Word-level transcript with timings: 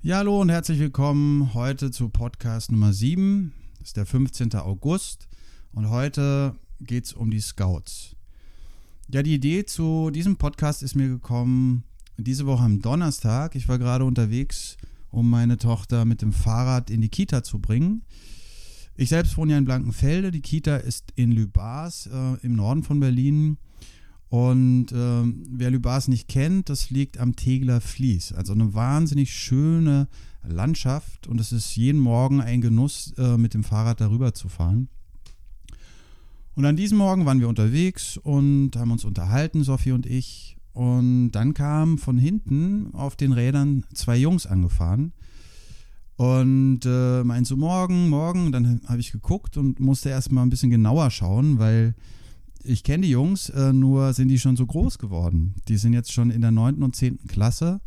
Ja, 0.00 0.18
hallo 0.18 0.40
und 0.40 0.48
herzlich 0.48 0.78
willkommen 0.78 1.54
heute 1.54 1.90
zu 1.90 2.08
Podcast 2.08 2.70
Nummer 2.70 2.92
7. 2.92 3.52
Das 3.80 3.88
ist 3.88 3.96
der 3.96 4.06
15. 4.06 4.54
August 4.54 5.26
und 5.72 5.90
heute 5.90 6.54
geht 6.80 7.06
es 7.06 7.12
um 7.12 7.32
die 7.32 7.40
Scouts. 7.40 8.14
Ja, 9.08 9.24
die 9.24 9.34
Idee 9.34 9.64
zu 9.64 10.10
diesem 10.10 10.36
Podcast 10.36 10.84
ist 10.84 10.94
mir 10.94 11.08
gekommen 11.08 11.82
diese 12.16 12.46
Woche 12.46 12.62
am 12.62 12.80
Donnerstag. 12.80 13.56
Ich 13.56 13.66
war 13.68 13.80
gerade 13.80 14.04
unterwegs, 14.04 14.76
um 15.10 15.28
meine 15.28 15.56
Tochter 15.56 16.04
mit 16.04 16.22
dem 16.22 16.32
Fahrrad 16.32 16.90
in 16.90 17.00
die 17.00 17.08
Kita 17.08 17.42
zu 17.42 17.58
bringen. 17.58 18.02
Ich 18.94 19.08
selbst 19.08 19.36
wohne 19.36 19.52
ja 19.52 19.58
in 19.58 19.64
Blankenfelde. 19.64 20.30
Die 20.30 20.42
Kita 20.42 20.76
ist 20.76 21.12
in 21.16 21.32
Lübars 21.32 22.06
äh, 22.06 22.46
im 22.46 22.54
Norden 22.54 22.84
von 22.84 23.00
Berlin. 23.00 23.58
Und 24.28 24.92
äh, 24.92 25.22
wer 25.50 25.70
Lübars 25.70 26.08
nicht 26.08 26.28
kennt, 26.28 26.68
das 26.68 26.90
liegt 26.90 27.18
am 27.18 27.34
Tegler 27.34 27.80
Fließ. 27.80 28.34
Also 28.34 28.52
eine 28.52 28.74
wahnsinnig 28.74 29.32
schöne 29.32 30.08
Landschaft 30.46 31.26
und 31.26 31.40
es 31.40 31.52
ist 31.52 31.76
jeden 31.76 32.00
Morgen 32.00 32.40
ein 32.40 32.60
Genuss, 32.60 33.14
äh, 33.16 33.38
mit 33.38 33.54
dem 33.54 33.64
Fahrrad 33.64 34.00
darüber 34.00 34.34
zu 34.34 34.48
fahren. 34.48 34.88
Und 36.54 36.64
an 36.64 36.76
diesem 36.76 36.98
Morgen 36.98 37.24
waren 37.24 37.40
wir 37.40 37.48
unterwegs 37.48 38.16
und 38.16 38.72
haben 38.76 38.90
uns 38.90 39.04
unterhalten, 39.04 39.64
Sophie 39.64 39.92
und 39.92 40.06
ich. 40.06 40.56
Und 40.72 41.32
dann 41.32 41.54
kamen 41.54 41.98
von 41.98 42.18
hinten 42.18 42.94
auf 42.94 43.16
den 43.16 43.32
Rädern 43.32 43.84
zwei 43.94 44.16
Jungs 44.16 44.46
angefahren 44.46 45.12
und 46.18 46.80
äh, 46.84 47.22
meinten 47.22 47.44
so, 47.44 47.56
morgen, 47.56 48.08
morgen. 48.08 48.50
Dann 48.50 48.80
habe 48.86 49.00
ich 49.00 49.12
geguckt 49.12 49.56
und 49.56 49.78
musste 49.78 50.08
erstmal 50.10 50.44
ein 50.44 50.50
bisschen 50.50 50.70
genauer 50.70 51.10
schauen, 51.10 51.60
weil 51.60 51.94
ich 52.62 52.82
kenne 52.82 53.06
die 53.06 53.12
Jungs, 53.12 53.48
äh, 53.50 53.72
nur 53.72 54.12
sind 54.12 54.28
die 54.28 54.38
schon 54.38 54.56
so 54.56 54.66
groß 54.66 54.98
geworden. 54.98 55.54
Die 55.68 55.76
sind 55.76 55.92
jetzt 55.92 56.12
schon 56.12 56.30
in 56.30 56.40
der 56.40 56.50
9. 56.50 56.82
und 56.82 56.96
10. 56.96 57.26
Klasse. 57.28 57.80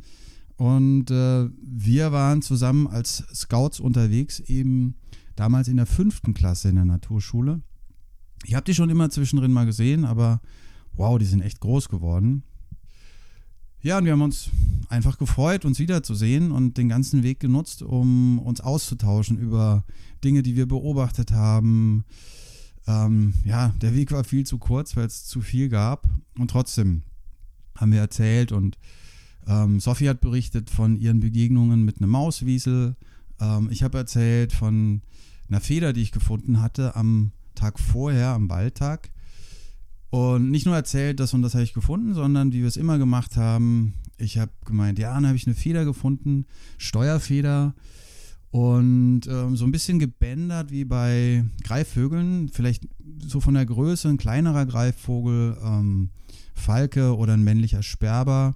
Und 0.58 1.10
äh, 1.10 1.50
wir 1.62 2.12
waren 2.12 2.42
zusammen 2.42 2.88
als 2.88 3.24
Scouts 3.34 3.80
unterwegs, 3.80 4.40
eben 4.40 4.96
damals 5.36 5.68
in 5.68 5.78
der 5.78 5.88
5. 5.88 6.22
Klasse 6.34 6.70
in 6.70 6.76
der 6.76 6.86
Naturschule. 6.86 7.62
Ich 8.46 8.55
habe 8.55 8.66
die 8.66 8.74
schon 8.74 8.90
immer 8.90 9.10
zwischendrin 9.10 9.52
mal 9.52 9.66
gesehen, 9.66 10.05
aber 10.05 10.41
wow, 10.94 11.18
die 11.18 11.26
sind 11.26 11.41
echt 11.41 11.60
groß 11.60 11.90
geworden. 11.90 12.44
Ja, 13.82 13.98
und 13.98 14.06
wir 14.06 14.12
haben 14.12 14.22
uns 14.22 14.50
einfach 14.90 15.18
gefreut, 15.18 15.66
uns 15.66 15.80
wiederzusehen 15.80 16.52
und 16.52 16.78
den 16.78 16.90
ganzen 16.90 17.24
Weg 17.24 17.40
genutzt, 17.40 17.82
um 17.82 18.38
uns 18.38 18.62
auszutauschen 18.62 19.38
über 19.38 19.84
Dinge, 20.24 20.44
die 20.44 20.56
wir 20.56 20.68
beobachtet 20.68 21.32
haben, 21.32 22.06
ähm, 22.87 23.34
ja, 23.46 23.74
der 23.82 23.96
Weg 23.96 24.12
war 24.12 24.24
viel 24.24 24.46
zu 24.46 24.57
kurz, 24.57 24.96
weil 24.96 25.05
es 25.05 25.26
zu 25.26 25.41
viel 25.41 25.70
gab. 25.70 26.07
Und 26.37 26.51
trotzdem 26.51 27.04
haben 27.76 27.91
wir 27.91 27.99
erzählt 27.99 28.51
und 28.51 28.77
ähm, 29.48 29.79
Sophie 29.79 30.10
hat 30.10 30.21
berichtet 30.21 30.70
von 30.70 30.96
ihren 30.96 31.20
Begegnungen 31.20 31.84
mit 31.84 31.98
einem 31.98 32.12
Mauswiesel. 32.12 32.96
Ähm, 33.40 33.70
ich 33.71 33.84
habe 33.84 33.98
erzählt 33.98 34.54
von 34.54 35.01
einer 35.49 35.62
Feder, 35.62 35.93
die 35.93 36.01
ich 36.01 36.12
gefunden 36.12 36.62
hatte 36.62 36.96
am 36.96 37.32
Tag 37.55 37.79
vorher, 37.79 38.29
am 38.29 38.48
Balltag. 38.48 39.10
Und 40.10 40.51
nicht 40.51 40.66
nur 40.66 40.76
erzählt, 40.76 41.20
das 41.20 41.34
und 41.34 41.41
das 41.41 41.54
habe 41.54 41.63
ich 41.63 41.73
gefunden, 41.73 42.13
sondern 42.13 42.51
wie 42.51 42.60
wir 42.60 42.68
es 42.68 42.77
immer 42.77 42.98
gemacht 42.98 43.38
haben. 43.38 43.93
Ich 44.18 44.38
habe 44.38 44.51
gemeint, 44.66 44.99
ja, 44.99 45.13
dann 45.13 45.26
habe 45.26 45.38
ich 45.38 45.48
eine 45.48 45.55
Feder 45.55 45.85
gefunden, 45.85 46.45
Steuerfeder. 46.77 47.73
Und 48.52 49.21
ähm, 49.27 49.55
so 49.55 49.63
ein 49.63 49.71
bisschen 49.71 49.98
gebändert 49.98 50.71
wie 50.71 50.84
bei 50.84 51.46
Greifvögeln, 51.63 52.49
vielleicht 52.49 52.88
so 53.26 53.40
von 53.40 53.54
der 53.54 53.66
Größe 53.66 54.10
ein 54.10 54.18
kleinerer 54.18 54.66
Greifvogel, 54.66 55.57
ähm, 55.63 56.10
Falke 56.54 57.16
oder 57.16 57.34
ein 57.34 57.44
männlicher 57.44 57.82
Sperber. 57.82 58.55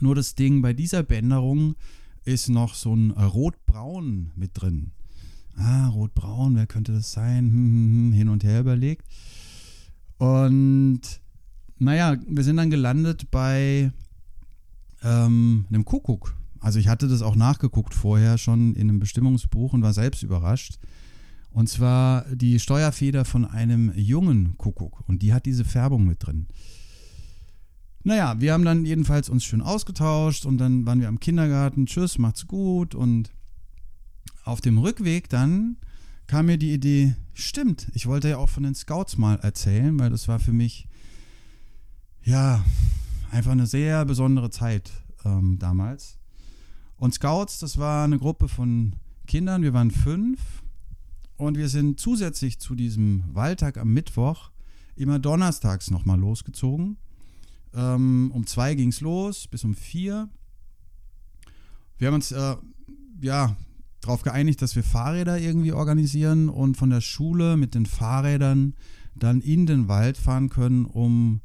Nur 0.00 0.16
das 0.16 0.34
Ding 0.34 0.62
bei 0.62 0.72
dieser 0.72 1.04
Bänderung 1.04 1.76
ist 2.24 2.48
noch 2.48 2.74
so 2.74 2.94
ein 2.94 3.12
Rotbraun 3.12 4.32
mit 4.34 4.50
drin. 4.54 4.90
Ah, 5.56 5.88
Rotbraun, 5.88 6.56
wer 6.56 6.66
könnte 6.66 6.92
das 6.92 7.12
sein? 7.12 7.46
Hm, 7.46 7.52
hm, 7.52 8.06
hm, 8.06 8.12
hin 8.12 8.28
und 8.28 8.42
her 8.42 8.60
überlegt. 8.60 9.06
Und 10.18 11.00
naja, 11.78 12.16
wir 12.26 12.44
sind 12.44 12.56
dann 12.56 12.70
gelandet 12.70 13.30
bei 13.30 13.92
ähm, 15.02 15.66
einem 15.68 15.84
Kuckuck. 15.84 16.34
Also 16.64 16.78
ich 16.78 16.88
hatte 16.88 17.08
das 17.08 17.20
auch 17.20 17.36
nachgeguckt 17.36 17.92
vorher 17.92 18.38
schon 18.38 18.74
in 18.74 18.88
einem 18.88 18.98
Bestimmungsbuch 18.98 19.74
und 19.74 19.82
war 19.82 19.92
selbst 19.92 20.22
überrascht. 20.22 20.78
Und 21.50 21.68
zwar 21.68 22.24
die 22.34 22.58
Steuerfeder 22.58 23.26
von 23.26 23.44
einem 23.44 23.92
jungen 23.94 24.56
Kuckuck. 24.56 25.06
Und 25.06 25.20
die 25.20 25.34
hat 25.34 25.44
diese 25.44 25.66
Färbung 25.66 26.06
mit 26.06 26.24
drin. 26.24 26.46
Naja, 28.02 28.40
wir 28.40 28.54
haben 28.54 28.64
dann 28.64 28.86
jedenfalls 28.86 29.28
uns 29.28 29.44
schön 29.44 29.60
ausgetauscht 29.60 30.46
und 30.46 30.56
dann 30.56 30.86
waren 30.86 31.02
wir 31.02 31.08
am 31.08 31.20
Kindergarten. 31.20 31.84
Tschüss, 31.84 32.16
macht's 32.16 32.46
gut. 32.46 32.94
Und 32.94 33.30
auf 34.44 34.62
dem 34.62 34.78
Rückweg 34.78 35.28
dann 35.28 35.76
kam 36.26 36.46
mir 36.46 36.56
die 36.56 36.72
Idee, 36.72 37.14
stimmt, 37.34 37.88
ich 37.92 38.06
wollte 38.06 38.30
ja 38.30 38.38
auch 38.38 38.48
von 38.48 38.62
den 38.62 38.74
Scouts 38.74 39.18
mal 39.18 39.38
erzählen, 39.40 39.98
weil 39.98 40.08
das 40.08 40.28
war 40.28 40.40
für 40.40 40.54
mich, 40.54 40.88
ja, 42.22 42.64
einfach 43.30 43.52
eine 43.52 43.66
sehr 43.66 44.06
besondere 44.06 44.48
Zeit 44.48 44.90
ähm, 45.26 45.58
damals. 45.58 46.16
Und 46.96 47.14
Scouts, 47.14 47.58
das 47.58 47.78
war 47.78 48.04
eine 48.04 48.18
Gruppe 48.18 48.48
von 48.48 48.96
Kindern, 49.26 49.62
wir 49.62 49.72
waren 49.72 49.90
fünf 49.90 50.62
und 51.36 51.56
wir 51.56 51.68
sind 51.68 51.98
zusätzlich 51.98 52.58
zu 52.58 52.74
diesem 52.74 53.24
Wahltag 53.32 53.78
am 53.78 53.92
Mittwoch 53.92 54.50
immer 54.96 55.18
donnerstags 55.18 55.90
nochmal 55.90 56.18
losgezogen. 56.18 56.96
Ähm, 57.74 58.30
um 58.32 58.46
zwei 58.46 58.74
ging 58.74 58.90
es 58.90 59.00
los, 59.00 59.48
bis 59.48 59.64
um 59.64 59.74
vier. 59.74 60.28
Wir 61.98 62.08
haben 62.08 62.14
uns 62.14 62.32
äh, 62.32 62.56
ja 63.20 63.56
darauf 64.00 64.22
geeinigt, 64.22 64.62
dass 64.62 64.76
wir 64.76 64.84
Fahrräder 64.84 65.38
irgendwie 65.38 65.72
organisieren 65.72 66.48
und 66.48 66.76
von 66.76 66.90
der 66.90 67.00
Schule 67.00 67.56
mit 67.56 67.74
den 67.74 67.86
Fahrrädern 67.86 68.74
dann 69.14 69.40
in 69.40 69.66
den 69.66 69.88
Wald 69.88 70.16
fahren 70.16 70.50
können, 70.50 70.84
um 70.84 71.40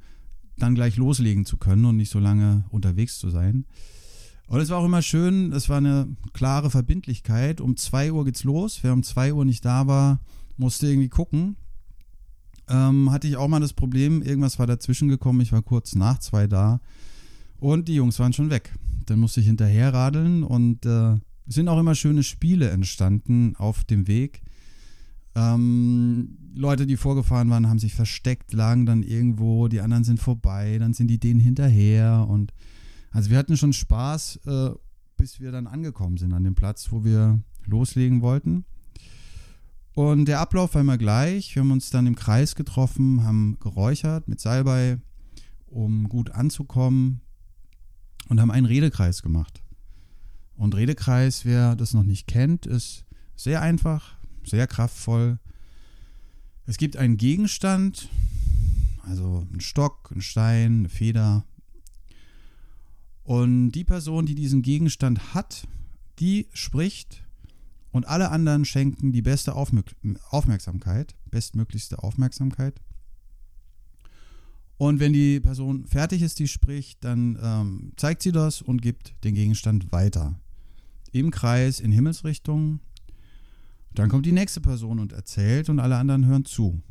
dann 0.57 0.75
gleich 0.75 0.97
loslegen 0.97 1.45
zu 1.45 1.57
können 1.57 1.85
und 1.85 1.97
nicht 1.97 2.11
so 2.11 2.19
lange 2.19 2.65
unterwegs 2.69 3.17
zu 3.17 3.29
sein. 3.29 3.65
Und 4.49 4.59
es 4.59 4.69
war 4.69 4.79
auch 4.79 4.85
immer 4.85 5.03
schön, 5.03 5.53
es 5.53 5.69
war 5.69 5.77
eine 5.77 6.07
klare 6.33 6.71
Verbindlichkeit. 6.71 7.61
Um 7.61 7.77
2 7.77 8.11
Uhr 8.11 8.25
geht's 8.25 8.43
los. 8.43 8.79
Wer 8.81 8.93
um 8.93 9.03
2 9.03 9.33
Uhr 9.33 9.45
nicht 9.45 9.63
da 9.63 9.85
war, 9.85 10.21
musste 10.57 10.87
irgendwie 10.87 11.07
gucken. 11.07 11.55
Ähm, 12.67 13.11
hatte 13.11 13.27
ich 13.27 13.37
auch 13.37 13.47
mal 13.47 13.59
das 13.59 13.73
Problem, 13.73 14.23
irgendwas 14.23 14.57
war 14.57 14.65
dazwischen 14.65 15.07
gekommen. 15.07 15.41
Ich 15.41 15.51
war 15.51 15.61
kurz 15.61 15.93
nach 15.93 16.17
zwei 16.19 16.47
da 16.47 16.81
und 17.59 17.87
die 17.87 17.95
Jungs 17.95 18.17
waren 18.17 18.33
schon 18.33 18.49
weg. 18.49 18.73
Dann 19.05 19.19
musste 19.19 19.39
ich 19.39 19.45
hinterher 19.45 19.93
radeln 19.93 20.43
und 20.43 20.83
äh, 20.85 21.13
es 21.47 21.55
sind 21.55 21.67
auch 21.67 21.79
immer 21.79 21.95
schöne 21.95 22.23
Spiele 22.23 22.69
entstanden 22.69 23.55
auf 23.55 23.83
dem 23.83 24.07
Weg. 24.07 24.41
Ähm, 25.35 26.37
Leute, 26.55 26.87
die 26.87 26.97
vorgefahren 26.97 27.51
waren, 27.51 27.69
haben 27.69 27.79
sich 27.79 27.93
versteckt, 27.93 28.53
lagen 28.53 28.87
dann 28.87 29.03
irgendwo, 29.03 29.67
die 29.67 29.81
anderen 29.81 30.03
sind 30.03 30.19
vorbei, 30.19 30.77
dann 30.79 30.93
sind 30.93 31.07
die 31.07 31.19
denen 31.19 31.39
hinterher 31.39 32.25
und 32.27 32.51
also 33.11 33.29
wir 33.29 33.37
hatten 33.37 33.57
schon 33.57 33.73
Spaß, 33.73 34.39
äh, 34.45 34.69
bis 35.17 35.39
wir 35.39 35.51
dann 35.51 35.67
angekommen 35.67 36.17
sind 36.17 36.33
an 36.33 36.43
dem 36.43 36.55
Platz, 36.55 36.91
wo 36.91 37.03
wir 37.03 37.39
loslegen 37.65 38.21
wollten. 38.21 38.65
Und 39.93 40.25
der 40.25 40.39
Ablauf 40.39 40.75
war 40.75 40.81
immer 40.81 40.97
gleich. 40.97 41.55
Wir 41.55 41.61
haben 41.61 41.71
uns 41.71 41.89
dann 41.89 42.07
im 42.07 42.15
Kreis 42.15 42.55
getroffen, 42.55 43.23
haben 43.23 43.57
geräuchert 43.59 44.27
mit 44.27 44.39
Salbei, 44.39 44.99
um 45.67 46.07
gut 46.07 46.31
anzukommen 46.31 47.21
und 48.29 48.39
haben 48.39 48.51
einen 48.51 48.65
Redekreis 48.65 49.21
gemacht. 49.21 49.61
Und 50.55 50.75
Redekreis, 50.75 51.45
wer 51.45 51.75
das 51.75 51.93
noch 51.93 52.03
nicht 52.03 52.27
kennt, 52.27 52.65
ist 52.65 53.05
sehr 53.35 53.61
einfach, 53.61 54.15
sehr 54.43 54.67
kraftvoll. 54.67 55.39
Es 56.65 56.77
gibt 56.77 56.97
einen 56.97 57.17
Gegenstand, 57.17 58.09
also 59.03 59.47
einen 59.51 59.61
Stock, 59.61 60.09
einen 60.11 60.21
Stein, 60.21 60.79
eine 60.79 60.89
Feder, 60.89 61.45
und 63.29 63.73
die 63.73 63.83
Person, 63.83 64.25
die 64.25 64.33
diesen 64.33 64.63
Gegenstand 64.63 65.35
hat, 65.35 65.67
die 66.17 66.47
spricht 66.51 67.23
und 67.91 68.07
alle 68.07 68.31
anderen 68.31 68.65
schenken 68.65 69.11
die 69.11 69.21
beste 69.21 69.53
Aufmerksamkeit, 69.53 71.15
bestmöglichste 71.29 72.01
Aufmerksamkeit. 72.01 72.81
Und 74.77 74.99
wenn 74.99 75.13
die 75.13 75.39
Person 75.41 75.85
fertig 75.85 76.23
ist, 76.23 76.39
die 76.39 76.47
spricht, 76.47 77.03
dann 77.03 77.37
ähm, 77.39 77.91
zeigt 77.97 78.23
sie 78.23 78.31
das 78.31 78.63
und 78.63 78.81
gibt 78.81 79.13
den 79.23 79.35
Gegenstand 79.35 79.91
weiter. 79.91 80.39
Im 81.11 81.29
Kreis, 81.29 81.79
in 81.79 81.91
Himmelsrichtung. 81.91 82.79
Dann 83.93 84.09
kommt 84.09 84.25
die 84.25 84.31
nächste 84.31 84.59
Person 84.59 84.97
und 84.97 85.13
erzählt 85.13 85.69
und 85.69 85.79
alle 85.79 85.97
anderen 85.97 86.25
hören 86.25 86.45
zu. 86.45 86.81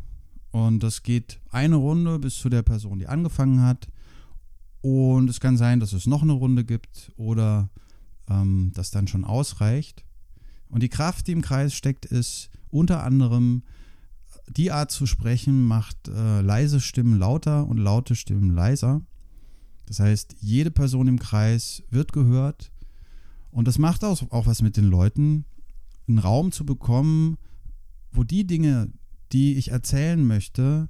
Und 0.53 0.85
das 0.85 1.03
geht 1.03 1.41
eine 1.51 1.75
Runde 1.75 2.21
bis 2.21 2.37
zu 2.37 2.49
der 2.49 2.63
Person, 2.63 3.01
die 3.01 3.09
angefangen 3.09 3.61
hat. 3.61 3.89
Und 4.81 5.29
es 5.29 5.41
kann 5.41 5.57
sein, 5.57 5.81
dass 5.81 5.93
es 5.93 6.07
noch 6.07 6.23
eine 6.23 6.33
Runde 6.33 6.65
gibt 6.65 7.13
oder 7.17 7.71
ähm, 8.29 8.73
das 8.75 8.91
dann 8.91 9.09
schon 9.09 9.25
ausreicht. 9.25 10.05
Und 10.69 10.83
die 10.83 10.89
Kraft, 10.89 11.27
die 11.27 11.33
im 11.33 11.43
Kreis 11.43 11.75
steckt, 11.75 12.05
ist 12.05 12.51
unter 12.71 13.03
anderem 13.03 13.63
die 14.49 14.71
Art 14.71 14.91
zu 14.91 15.07
sprechen, 15.07 15.65
macht 15.65 16.09
äh, 16.09 16.41
leise 16.41 16.81
Stimmen 16.81 17.19
lauter 17.19 17.67
und 17.67 17.79
laute 17.79 18.15
Stimmen 18.15 18.51
leiser. 18.51 19.03
Das 19.87 20.01
heißt, 20.01 20.37
jede 20.41 20.71
Person 20.71 21.09
im 21.09 21.19
Kreis 21.19 21.83
wird 21.91 22.13
gehört 22.13 22.71
Und 23.51 23.67
das 23.67 23.79
macht 23.79 24.05
auch, 24.05 24.31
auch 24.31 24.47
was 24.47 24.61
mit 24.63 24.77
den 24.77 24.85
Leuten, 24.85 25.45
einen 26.07 26.19
Raum 26.19 26.53
zu 26.53 26.65
bekommen, 26.65 27.39
wo 28.13 28.23
die 28.23 28.47
Dinge, 28.47 28.93
die 29.33 29.57
ich 29.57 29.71
erzählen 29.71 30.25
möchte, 30.27 30.89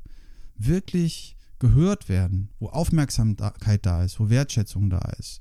wirklich 0.57 1.37
gehört 1.59 2.09
werden, 2.09 2.51
wo 2.59 2.69
Aufmerksamkeit 2.69 3.85
da 3.85 4.05
ist, 4.05 4.21
wo 4.21 4.29
Wertschätzung 4.31 4.91
da 4.91 5.13
ist. 5.19 5.41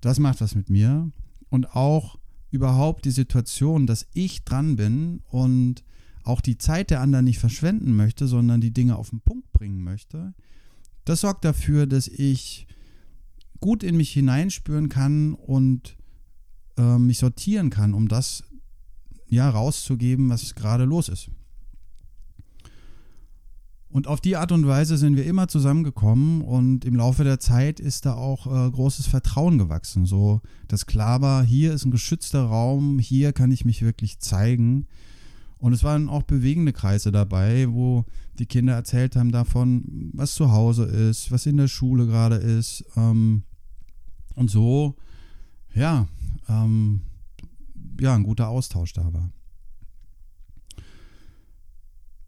Das 0.00 0.18
macht 0.18 0.40
was 0.40 0.54
mit 0.54 0.70
mir. 0.70 1.10
Und 1.50 1.74
auch 1.74 2.18
überhaupt 2.50 3.04
die 3.04 3.10
Situation, 3.10 3.86
dass 3.86 4.06
ich 4.12 4.44
dran 4.44 4.76
bin 4.76 5.22
und 5.28 5.84
auch 6.22 6.40
die 6.40 6.56
Zeit 6.56 6.90
der 6.90 7.00
anderen 7.00 7.26
nicht 7.26 7.38
verschwenden 7.38 7.94
möchte, 7.96 8.26
sondern 8.26 8.60
die 8.60 8.72
Dinge 8.72 8.96
auf 8.96 9.10
den 9.10 9.20
Punkt 9.20 9.52
bringen 9.52 9.82
möchte, 9.82 10.34
das 11.04 11.20
sorgt 11.20 11.44
dafür, 11.44 11.86
dass 11.86 12.08
ich 12.08 12.66
gut 13.60 13.82
in 13.82 13.96
mich 13.96 14.10
hineinspüren 14.10 14.88
kann 14.88 15.34
und 15.34 15.96
äh, 16.78 16.98
mich 16.98 17.18
sortieren 17.18 17.70
kann, 17.70 17.94
um 17.94 18.08
das 18.08 18.44
ja 19.28 19.48
rauszugeben, 19.48 20.30
was 20.30 20.54
gerade 20.54 20.84
los 20.84 21.08
ist. 21.08 21.30
Und 23.94 24.08
auf 24.08 24.20
die 24.20 24.34
Art 24.34 24.50
und 24.50 24.66
Weise 24.66 24.96
sind 24.96 25.14
wir 25.14 25.24
immer 25.24 25.46
zusammengekommen 25.46 26.42
und 26.42 26.84
im 26.84 26.96
Laufe 26.96 27.22
der 27.22 27.38
Zeit 27.38 27.78
ist 27.78 28.06
da 28.06 28.14
auch 28.14 28.48
äh, 28.48 28.68
großes 28.68 29.06
Vertrauen 29.06 29.56
gewachsen. 29.56 30.04
So, 30.04 30.40
dass 30.66 30.86
klar 30.86 31.20
war, 31.20 31.44
hier 31.44 31.72
ist 31.72 31.84
ein 31.84 31.92
geschützter 31.92 32.42
Raum, 32.42 32.98
hier 32.98 33.32
kann 33.32 33.52
ich 33.52 33.64
mich 33.64 33.82
wirklich 33.82 34.18
zeigen. 34.18 34.88
Und 35.58 35.74
es 35.74 35.84
waren 35.84 36.08
auch 36.08 36.24
bewegende 36.24 36.72
Kreise 36.72 37.12
dabei, 37.12 37.68
wo 37.70 38.04
die 38.40 38.46
Kinder 38.46 38.74
erzählt 38.74 39.14
haben 39.14 39.30
davon, 39.30 40.10
was 40.12 40.34
zu 40.34 40.50
Hause 40.50 40.86
ist, 40.86 41.30
was 41.30 41.46
in 41.46 41.56
der 41.56 41.68
Schule 41.68 42.08
gerade 42.08 42.34
ist. 42.34 42.84
Ähm, 42.96 43.44
und 44.34 44.50
so, 44.50 44.96
ja, 45.72 46.08
ähm, 46.48 47.02
ja, 48.00 48.12
ein 48.12 48.24
guter 48.24 48.48
Austausch 48.48 48.92
da 48.92 49.12
war. 49.12 49.30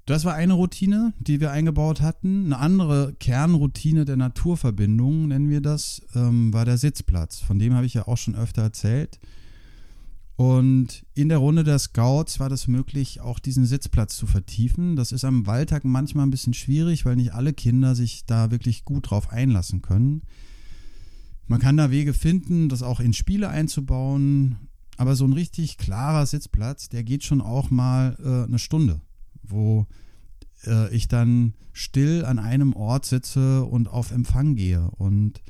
Das 0.07 0.25
war 0.25 0.35
eine 0.35 0.53
Routine, 0.53 1.15
die 1.19 1.41
wir 1.41 1.51
eingebaut 1.51 2.01
hatten. 2.01 2.47
Eine 2.47 2.59
andere 2.59 3.15
Kernroutine 3.19 4.05
der 4.05 4.17
Naturverbindung, 4.17 5.27
nennen 5.27 5.51
wir 5.51 5.61
das, 5.61 6.01
ähm, 6.15 6.53
war 6.53 6.65
der 6.65 6.79
Sitzplatz. 6.79 7.41
Von 7.41 7.59
dem 7.59 7.75
habe 7.75 7.87
ich 7.87 7.95
ja 7.95 8.07
auch 8.07 8.17
schon 8.17 8.37
öfter 8.37 8.63
erzählt. 8.63 9.19
Und 10.37 11.05
in 11.15 11.29
der 11.29 11.39
Runde 11.39 11.65
der 11.65 11.81
Scouts 11.81 12.39
war 12.39 12.49
das 12.49 12.69
möglich, 12.69 13.21
auch 13.21 13.41
diesen 13.41 13.67
Sitzplatz 13.67 14.17
zu 14.17 14.29
vertiefen. 14.29 14.95
Das 14.95 15.11
ist 15.11 15.25
am 15.25 15.49
Waldtag 15.49 15.85
manchmal 15.85 16.25
ein 16.25 16.31
bisschen 16.31 16.55
schwierig, 16.55 17.05
weil 17.05 17.17
nicht 17.17 17.35
alle 17.35 17.53
Kinder 17.53 17.97
sich 17.97 18.27
da 18.27 18.53
wirklich 18.53 18.85
gut 18.85 19.11
drauf 19.11 19.31
einlassen 19.31 19.83
können. 19.83 20.23
Man 21.49 21.59
kann 21.59 21.77
da 21.77 21.91
Wege 21.91 22.15
finden, 22.15 22.69
das 22.69 22.85
auch 22.85 23.01
in 23.01 23.13
Spiele 23.13 23.49
einzubauen. 23.49 24.69
Aber 24.99 25.17
so 25.17 25.25
ein 25.25 25.33
richtig 25.33 25.79
klarer 25.79 26.27
Sitzplatz, 26.27 26.89
der 26.91 27.03
geht 27.03 27.25
schon 27.25 27.41
auch 27.41 27.71
mal 27.71 28.17
äh, 28.23 28.47
eine 28.47 28.61
Stunde 28.61 29.01
wo 29.51 29.87
äh, 30.67 30.95
ich 30.95 31.09
dann 31.09 31.55
still 31.73 32.25
an 32.25 32.39
einem 32.39 32.73
Ort 32.73 33.05
sitze 33.05 33.65
und 33.65 33.89
auf 33.89 34.11
Empfang 34.11 34.57
gehe. 34.57 34.91
Und 34.93 35.43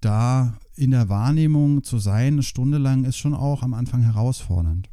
da 0.00 0.58
in 0.74 0.90
der 0.90 1.08
Wahrnehmung 1.08 1.84
zu 1.84 1.98
sein, 1.98 2.34
eine 2.34 2.42
Stunde 2.42 2.78
lang, 2.78 3.04
ist 3.04 3.16
schon 3.16 3.34
auch 3.34 3.62
am 3.62 3.74
Anfang 3.74 4.02
herausfordernd. 4.02 4.88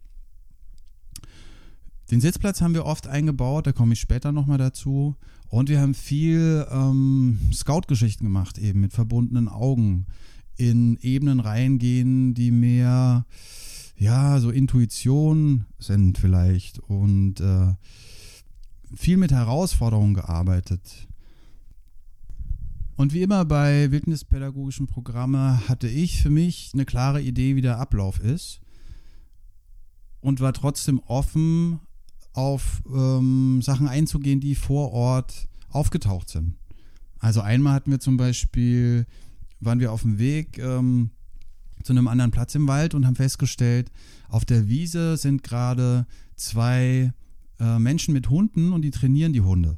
Den 2.11 2.21
Sitzplatz 2.21 2.61
haben 2.61 2.73
wir 2.73 2.85
oft 2.85 3.07
eingebaut, 3.07 3.67
da 3.67 3.71
komme 3.71 3.93
ich 3.93 3.99
später 3.99 4.31
nochmal 4.31 4.57
dazu. 4.57 5.15
Und 5.47 5.69
wir 5.69 5.79
haben 5.79 5.93
viel 5.93 6.65
ähm, 6.71 7.39
Scout-Geschichten 7.53 8.23
gemacht, 8.23 8.57
eben 8.57 8.81
mit 8.81 8.93
verbundenen 8.93 9.47
Augen, 9.47 10.05
in 10.55 10.97
Ebenen 11.01 11.39
reingehen, 11.39 12.33
die 12.33 12.51
mehr 12.51 13.25
ja, 13.99 14.39
so 14.39 14.49
Intuition 14.49 15.65
sind 15.77 16.17
vielleicht 16.17 16.79
und 16.79 17.41
äh, 17.41 17.73
viel 18.95 19.17
mit 19.17 19.31
Herausforderungen 19.31 20.13
gearbeitet. 20.13 21.07
Und 22.95 23.13
wie 23.13 23.21
immer 23.21 23.45
bei 23.45 23.91
wildnispädagogischen 23.91 24.87
Programmen 24.87 25.67
hatte 25.67 25.87
ich 25.87 26.21
für 26.21 26.29
mich 26.29 26.71
eine 26.73 26.85
klare 26.85 27.21
Idee, 27.21 27.55
wie 27.55 27.61
der 27.61 27.79
Ablauf 27.79 28.19
ist 28.19 28.61
und 30.21 30.39
war 30.39 30.53
trotzdem 30.53 30.99
offen, 30.99 31.79
auf 32.33 32.81
ähm, 32.93 33.61
Sachen 33.61 33.87
einzugehen, 33.87 34.39
die 34.39 34.55
vor 34.55 34.91
Ort 34.93 35.49
aufgetaucht 35.69 36.29
sind. 36.29 36.55
Also 37.19 37.41
einmal 37.41 37.73
hatten 37.73 37.91
wir 37.91 37.99
zum 37.99 38.17
Beispiel, 38.17 39.05
waren 39.59 39.79
wir 39.79 39.91
auf 39.91 40.03
dem 40.03 40.19
Weg, 40.19 40.57
ähm, 40.57 41.11
zu 41.83 41.93
einem 41.93 42.07
anderen 42.07 42.31
Platz 42.31 42.55
im 42.55 42.67
Wald 42.67 42.93
und 42.93 43.05
haben 43.05 43.15
festgestellt, 43.15 43.91
auf 44.27 44.45
der 44.45 44.67
Wiese 44.67 45.17
sind 45.17 45.43
gerade 45.43 46.05
zwei 46.35 47.13
äh, 47.59 47.79
Menschen 47.79 48.13
mit 48.13 48.29
Hunden 48.29 48.73
und 48.73 48.81
die 48.81 48.91
trainieren 48.91 49.33
die 49.33 49.41
Hunde. 49.41 49.77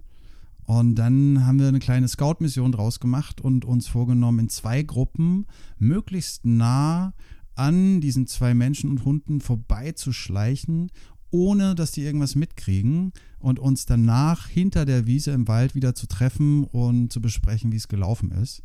Und 0.64 0.96
dann 0.96 1.46
haben 1.46 1.60
wir 1.60 1.68
eine 1.68 1.80
kleine 1.80 2.08
Scout-Mission 2.08 2.72
draus 2.72 3.00
gemacht 3.00 3.42
und 3.42 3.66
uns 3.66 3.88
vorgenommen, 3.88 4.40
in 4.40 4.50
zwei 4.50 4.84
Gruppen 4.84 5.46
möglichst 5.80 6.46
nah 6.46 7.14
an 7.56 8.00
diesen 8.00 8.28
zwei 8.28 8.54
Menschen 8.54 8.90
und 8.90 9.04
Hunden 9.04 9.42
vorbeizuschleichen, 9.42 10.90
ohne 11.30 11.76
dass 11.76 11.92
die 11.92 12.04
irgendwas 12.04 12.36
mitkriegen 12.36 13.12
und 13.40 13.60
uns 13.60 13.86
danach 13.86 14.48
hinter 14.48 14.86
der 14.86 15.08
Wiese 15.08 15.32
im 15.32 15.48
Wald 15.48 15.76
wieder 15.76 15.96
zu 15.96 16.08
treffen 16.08 16.64
und 16.64 17.12
zu 17.12 17.22
besprechen, 17.22 17.72
wie 17.72 17.78
es 17.78 17.88
gelaufen 17.88 18.32
ist. 18.32 18.64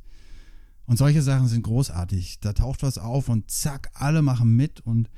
Und 0.86 0.96
solche 0.98 1.22
Sachen 1.22 1.48
sind 1.48 1.62
großartig. 1.62 2.40
Da 2.40 2.52
taucht 2.52 2.82
was 2.82 2.98
auf 2.98 3.28
und 3.28 3.50
zack, 3.50 3.90
alle 3.94 4.22
machen 4.22 4.54
mit 4.54 4.80
und 4.80 5.10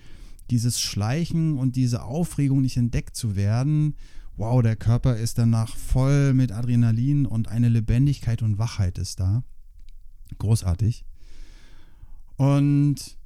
dieses 0.51 0.81
Schleichen 0.81 1.59
und 1.59 1.77
diese 1.77 2.03
Aufregung, 2.05 2.63
nicht 2.63 2.79
entdeckt 2.79 3.17
zu 3.17 3.37
werden, 3.37 3.95
wow, 4.37 4.63
der 4.63 4.77
Körper 4.77 5.17
ist 5.17 5.37
danach 5.37 5.77
voll 5.77 6.33
mit 6.33 6.53
Adrenalin 6.53 7.27
und 7.27 7.49
eine 7.49 7.69
Lebendigkeit 7.69 8.41
und 8.43 8.57
Wachheit 8.57 8.97
ist 8.97 9.21
da. 9.21 9.43
Großartig. 10.39 11.05
Und 12.37 13.19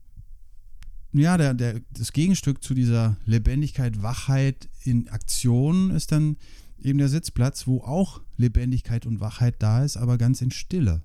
ja, 1.12 1.36
der, 1.36 1.52
der, 1.52 1.80
das 1.90 2.12
Gegenstück 2.12 2.62
zu 2.62 2.72
dieser 2.72 3.18
Lebendigkeit, 3.26 4.02
Wachheit 4.02 4.70
in 4.82 5.08
Aktion 5.10 5.90
ist 5.90 6.10
dann 6.10 6.38
eben 6.82 6.98
der 6.98 7.10
Sitzplatz, 7.10 7.66
wo 7.66 7.82
auch 7.82 8.22
Lebendigkeit 8.38 9.04
und 9.04 9.20
Wachheit 9.20 9.56
da 9.58 9.84
ist, 9.84 9.98
aber 9.98 10.16
ganz 10.16 10.40
in 10.40 10.50
Stille. 10.50 11.02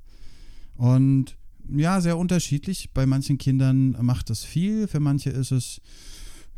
Und 0.78 1.36
ja, 1.70 2.00
sehr 2.02 2.18
unterschiedlich. 2.18 2.92
Bei 2.94 3.06
manchen 3.06 3.38
Kindern 3.38 3.98
macht 4.02 4.30
das 4.30 4.44
viel, 4.44 4.88
für 4.88 5.00
manche 5.00 5.30
ist 5.30 5.52
es 5.52 5.82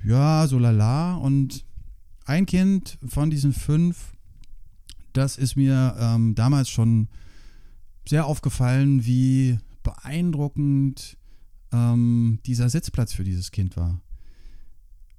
ja 0.04 0.48
so 0.48 0.60
lala. 0.60 1.16
Und 1.16 1.66
ein 2.26 2.46
Kind 2.46 2.98
von 3.08 3.30
diesen 3.30 3.54
fünf, 3.54 4.14
das 5.14 5.38
ist 5.38 5.56
mir 5.56 5.96
ähm, 6.00 6.36
damals 6.36 6.70
schon 6.70 7.08
sehr 8.08 8.26
aufgefallen, 8.26 9.06
wie 9.06 9.58
beeindruckend 9.84 11.18
ähm, 11.72 12.40
dieser 12.46 12.70
Sitzplatz 12.70 13.14
für 13.14 13.24
dieses 13.24 13.52
Kind 13.52 13.78
war. 13.78 14.02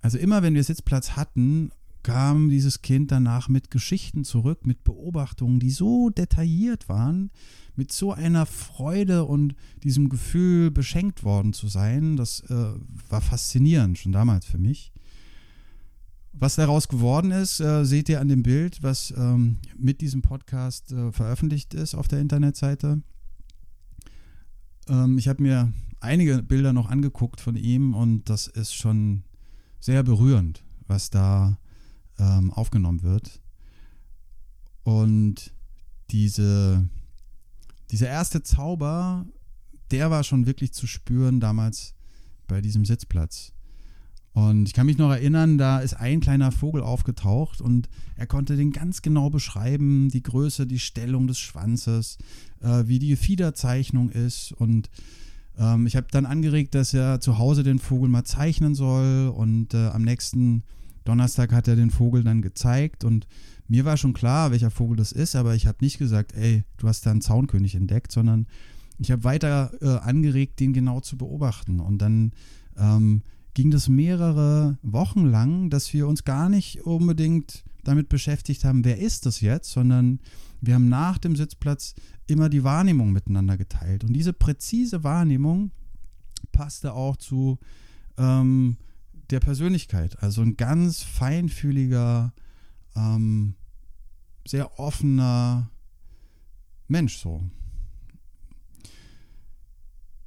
Also 0.03 0.19
immer 0.19 0.43
wenn 0.43 0.55
wir 0.55 0.65
Sitzplatz 0.65 1.13
hatten, 1.17 1.71
kam 2.03 2.49
dieses 2.49 2.83
Kind 2.83 3.11
danach 3.11 3.49
mit 3.49 3.71
Geschichten 3.71 4.25
zurück, 4.25 4.67
mit 4.67 4.85
Beobachtungen, 4.85 5.61
die 5.61 5.71
so 5.71 6.11
detailliert 6.11 6.89
waren, 6.89 7.31
mit 7.77 7.93
so 7.93 8.13
einer 8.13 8.47
Freude 8.47 9.25
und 9.25 9.55
diesem 9.83 10.09
Gefühl 10.09 10.71
beschenkt 10.71 11.25
worden 11.25 11.53
zu 11.53 11.69
sein. 11.69 12.17
Das 12.17 12.41
äh, 12.51 12.75
war 13.09 13.21
faszinierend 13.21 13.99
schon 13.99 14.13
damals 14.13 14.47
für 14.47 14.59
mich. 14.59 14.93
Was 16.33 16.57
daraus 16.57 16.89
geworden 16.89 17.33
ist, 17.33 17.61
äh, 17.61 17.85
seht 17.85 18.09
ihr 18.09 18.21
an 18.21 18.29
dem 18.29 18.43
Bild, 18.43 18.83
was 18.83 19.13
ähm, 19.17 19.59
mit 19.77 20.01
diesem 20.01 20.23
Podcast 20.23 20.93
äh, 20.93 21.13
veröffentlicht 21.13 21.75
ist 21.75 21.95
auf 21.95 22.09
der 22.09 22.21
Internetseite. 22.21 23.03
Ähm, 24.89 25.19
ich 25.19 25.29
habe 25.29 25.43
mir 25.43 25.73
einige 26.01 26.43
Bilder 26.43 26.73
noch 26.73 26.89
angeguckt 26.89 27.41
von 27.41 27.57
ihm 27.57 27.95
und 27.95 28.29
das 28.31 28.47
ist 28.47 28.75
schon 28.75 29.25
sehr 29.81 30.03
berührend, 30.03 30.63
was 30.87 31.11
da 31.11 31.59
ähm, 32.21 32.53
aufgenommen 32.53 33.03
wird. 33.03 33.41
Und 34.85 35.53
diese, 36.11 36.89
dieser 37.91 38.09
erste 38.09 38.43
Zauber, 38.43 39.27
der 39.91 40.11
war 40.11 40.23
schon 40.23 40.47
wirklich 40.47 40.73
zu 40.73 40.87
spüren 40.87 41.41
damals 41.41 41.95
bei 42.47 42.61
diesem 42.61 42.85
Sitzplatz. 42.85 43.53
Und 44.33 44.69
ich 44.69 44.75
kann 44.75 44.87
mich 44.87 44.99
noch 44.99 45.11
erinnern, 45.11 45.59
da 45.59 45.81
ist 45.81 45.95
ein 45.95 46.21
kleiner 46.21 46.53
Vogel 46.53 46.83
aufgetaucht 46.83 47.61
und 47.61 47.89
er 48.17 48.29
konnte 48.29 48.57
den 48.57 48.71
ganz 48.71 49.03
genau 49.03 49.29
beschreiben, 49.29 50.09
die 50.09 50.23
Größe, 50.23 50.69
die 50.69 50.79
Stellung 50.79 51.27
des 51.27 51.41
Schwanzes, 51.41 52.17
äh, 52.61 52.85
wie 52.87 53.01
die 53.01 53.17
Fiederzeichnung 53.17 54.09
ist. 54.11 54.53
Und 54.53 54.89
ähm, 55.59 55.87
ich 55.87 55.97
habe 55.97 56.07
dann 56.13 56.27
angeregt, 56.27 56.77
dass 56.77 56.95
er 56.95 57.21
zu 57.21 57.39
Hause 57.39 57.65
den 57.65 57.81
Vogel 57.81 58.09
mal 58.09 58.25
zeichnen 58.25 58.77
soll 58.77 59.29
und 59.35 59.75
äh, 59.75 59.89
am 59.89 60.03
nächsten 60.03 60.63
Donnerstag 61.05 61.53
hat 61.53 61.69
er 61.69 61.77
den 61.77 61.91
Vogel 61.91 62.23
dann 62.25 62.43
gezeigt 62.43 63.05
und 63.05 63.27
mir 63.69 63.85
war 63.85 63.97
schon 63.97 64.13
klar, 64.13 64.51
welcher 64.51 64.71
Vogel 64.71 64.97
das 64.97 65.13
ist, 65.13 65.37
aber 65.37 65.55
ich 65.55 65.67
habe 65.67 65.79
nicht 65.81 65.99
gesagt, 65.99 66.35
ey, 66.35 66.65
du 66.77 66.89
hast 66.89 67.07
da 67.07 67.11
einen 67.11 67.21
Zaunkönig 67.21 67.75
entdeckt, 67.75 68.13
sondern 68.13 68.47
ich 68.99 69.11
habe 69.11 69.25
weiter 69.25 69.73
äh, 69.81 69.99
angeregt, 69.99 70.61
den 70.61 70.73
genau 70.73 71.01
zu 71.01 71.17
beobachten. 71.17 71.81
Und 71.81 71.99
dann 71.99 72.33
äh, 72.77 72.81
ähm, 72.81 73.23
ging 73.55 73.71
das 73.71 73.89
mehrere 73.89 74.79
Wochen 74.83 75.27
lang, 75.27 75.71
dass 75.71 75.93
wir 75.93 76.07
uns 76.07 76.25
gar 76.25 76.49
nicht 76.49 76.83
unbedingt 76.83 77.65
damit 77.85 78.09
beschäftigt 78.09 78.65
haben, 78.65 78.85
wer 78.85 78.99
ist 78.99 79.27
das 79.27 79.41
jetzt, 79.41 79.71
sondern 79.71 80.21
wir 80.61 80.75
haben 80.75 80.89
nach 80.89 81.19
dem 81.19 81.35
Sitzplatz 81.35 81.95
immer 82.27 82.49
die 82.49 82.65
Wahrnehmung 82.65 83.13
miteinander 83.13 83.57
geteilt. 83.57 84.05
Und 84.05 84.13
diese 84.13 84.33
präzise 84.33 85.03
Wahrnehmung 85.03 85.73
passte 86.53 86.93
auch 86.93 87.17
zu 87.17 87.59
ähm, 88.19 88.77
der 89.31 89.41
Persönlichkeit. 89.41 90.23
Also 90.23 90.43
ein 90.43 90.57
ganz 90.57 91.03
feinfühliger, 91.03 92.33
ähm, 92.97 93.55
sehr 94.47 94.79
offener 94.79 95.71
Mensch 96.89 97.19
so. 97.19 97.43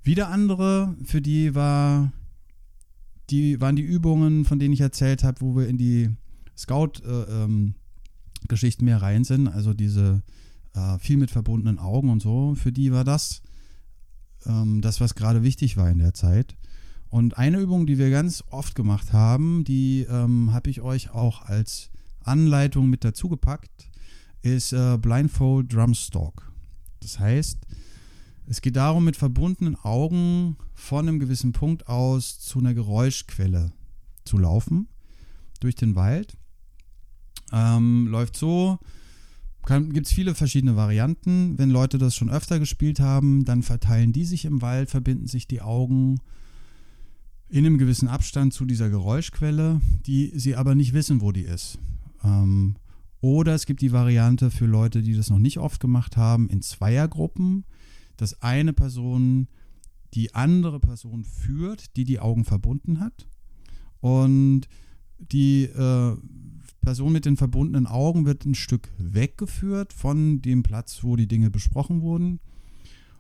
Wieder 0.04 0.30
andere, 0.30 0.96
für 1.04 1.22
die 1.22 1.56
war 1.56 2.12
die 3.30 3.62
waren 3.62 3.76
die 3.76 3.84
Übungen, 3.84 4.46
von 4.46 4.60
denen 4.60 4.74
ich 4.74 4.82
erzählt 4.82 5.24
habe, 5.24 5.42
wo 5.42 5.56
wir 5.56 5.68
in 5.68 5.78
die 5.78 6.10
Scout-Geschichten 6.58 8.86
äh, 8.86 8.90
ähm, 8.90 8.96
mehr 8.96 9.02
rein 9.02 9.24
sind, 9.24 9.48
also 9.48 9.74
diese 9.74 10.22
äh, 10.76 11.00
viel 11.00 11.18
mit 11.18 11.32
verbundenen 11.32 11.80
Augen 11.80 12.10
und 12.10 12.22
so, 12.22 12.56
für 12.56 12.72
die 12.72 12.92
war 12.92 13.04
das 13.04 13.42
ähm, 14.46 14.82
das, 14.82 15.02
was 15.02 15.16
gerade 15.16 15.44
wichtig 15.44 15.78
war 15.78 15.90
in 15.90 16.00
der 16.00 16.14
Zeit. 16.14 16.56
Und 17.14 17.38
eine 17.38 17.60
Übung, 17.60 17.86
die 17.86 18.00
wir 18.00 18.10
ganz 18.10 18.44
oft 18.50 18.74
gemacht 18.74 19.14
haben, 19.14 19.64
die 19.66 20.08
ähm, 20.10 20.52
habe 20.52 20.72
ich 20.72 20.82
euch 20.82 21.12
auch 21.12 21.44
als 21.44 21.92
Anleitung 22.24 22.90
mit 22.90 23.04
dazu 23.04 23.30
gepackt, 23.30 23.92
ist 24.42 24.74
äh, 24.74 24.98
Blindfold 24.98 25.72
Drumstalk. 25.72 26.52
Das 27.02 27.20
heißt, 27.20 27.60
es 28.48 28.62
geht 28.62 28.78
darum, 28.78 29.06
mit 29.06 29.16
verbundenen 29.16 29.76
Augen 29.76 30.58
von 30.74 31.08
einem 31.08 31.20
gewissen 31.20 31.52
Punkt 31.52 31.88
aus 31.88 32.40
zu 32.40 32.58
einer 32.58 32.74
Geräuschquelle 32.74 33.74
zu 34.26 34.40
laufen 34.40 34.88
durch 35.60 35.76
den 35.76 35.94
Wald. 35.94 36.36
Ähm, 37.52 38.08
läuft 38.08 38.38
so, 38.38 38.80
gibt 39.68 40.08
es 40.08 40.14
viele 40.14 40.34
verschiedene 40.34 40.76
Varianten. 40.76 41.60
Wenn 41.60 41.70
Leute 41.70 42.00
das 42.00 42.16
schon 42.16 42.32
öfter 42.32 42.58
gespielt 42.58 43.00
haben, 43.00 43.46
dann 43.46 43.62
verteilen 43.62 44.14
die 44.14 44.26
sich 44.26 44.46
im 44.46 44.64
Wald, 44.64 44.90
verbinden 44.90 45.28
sich 45.28 45.48
die 45.48 45.62
Augen 45.62 46.20
in 47.54 47.66
einem 47.66 47.78
gewissen 47.78 48.08
Abstand 48.08 48.54
zu 48.54 48.66
dieser 48.66 48.90
Geräuschquelle, 48.90 49.80
die 50.06 50.32
sie 50.36 50.56
aber 50.56 50.76
nicht 50.76 50.94
wissen, 50.94 51.22
wo 51.22 51.32
die 51.32 51.42
ist. 51.42 51.78
Ähm, 52.24 52.76
oder 53.22 53.54
es 53.54 53.66
gibt 53.66 53.82
die 53.82 53.92
Variante 53.92 54.52
für 54.52 54.66
Leute, 54.66 55.02
die 55.02 55.16
das 55.16 55.30
noch 55.30 55.40
nicht 55.40 55.60
oft 55.60 55.80
gemacht 55.80 56.18
haben, 56.18 56.50
in 56.50 56.62
Zweiergruppen 56.62 57.64
dass 58.18 58.42
eine 58.42 58.74
Person 58.74 59.48
die 60.14 60.36
andere 60.36 60.80
Person 60.80 61.24
führt, 61.24 61.96
die 61.98 62.04
die 62.04 62.20
Augen 62.20 62.46
verbunden 62.46 63.00
hat. 63.00 63.28
Und 64.00 64.68
die 65.18 65.64
äh, 65.64 66.16
Person 66.82 67.14
mit 67.14 67.26
den 67.26 67.38
verbundenen 67.38 67.88
Augen 67.88 68.26
wird 68.26 68.46
ein 68.46 68.56
Stück 68.56 68.90
weggeführt 68.98 69.92
von 69.92 70.42
dem 70.42 70.62
Platz, 70.62 71.04
wo 71.04 71.16
die 71.16 71.28
Dinge 71.28 71.50
besprochen 71.50 72.02
wurden. 72.02 72.40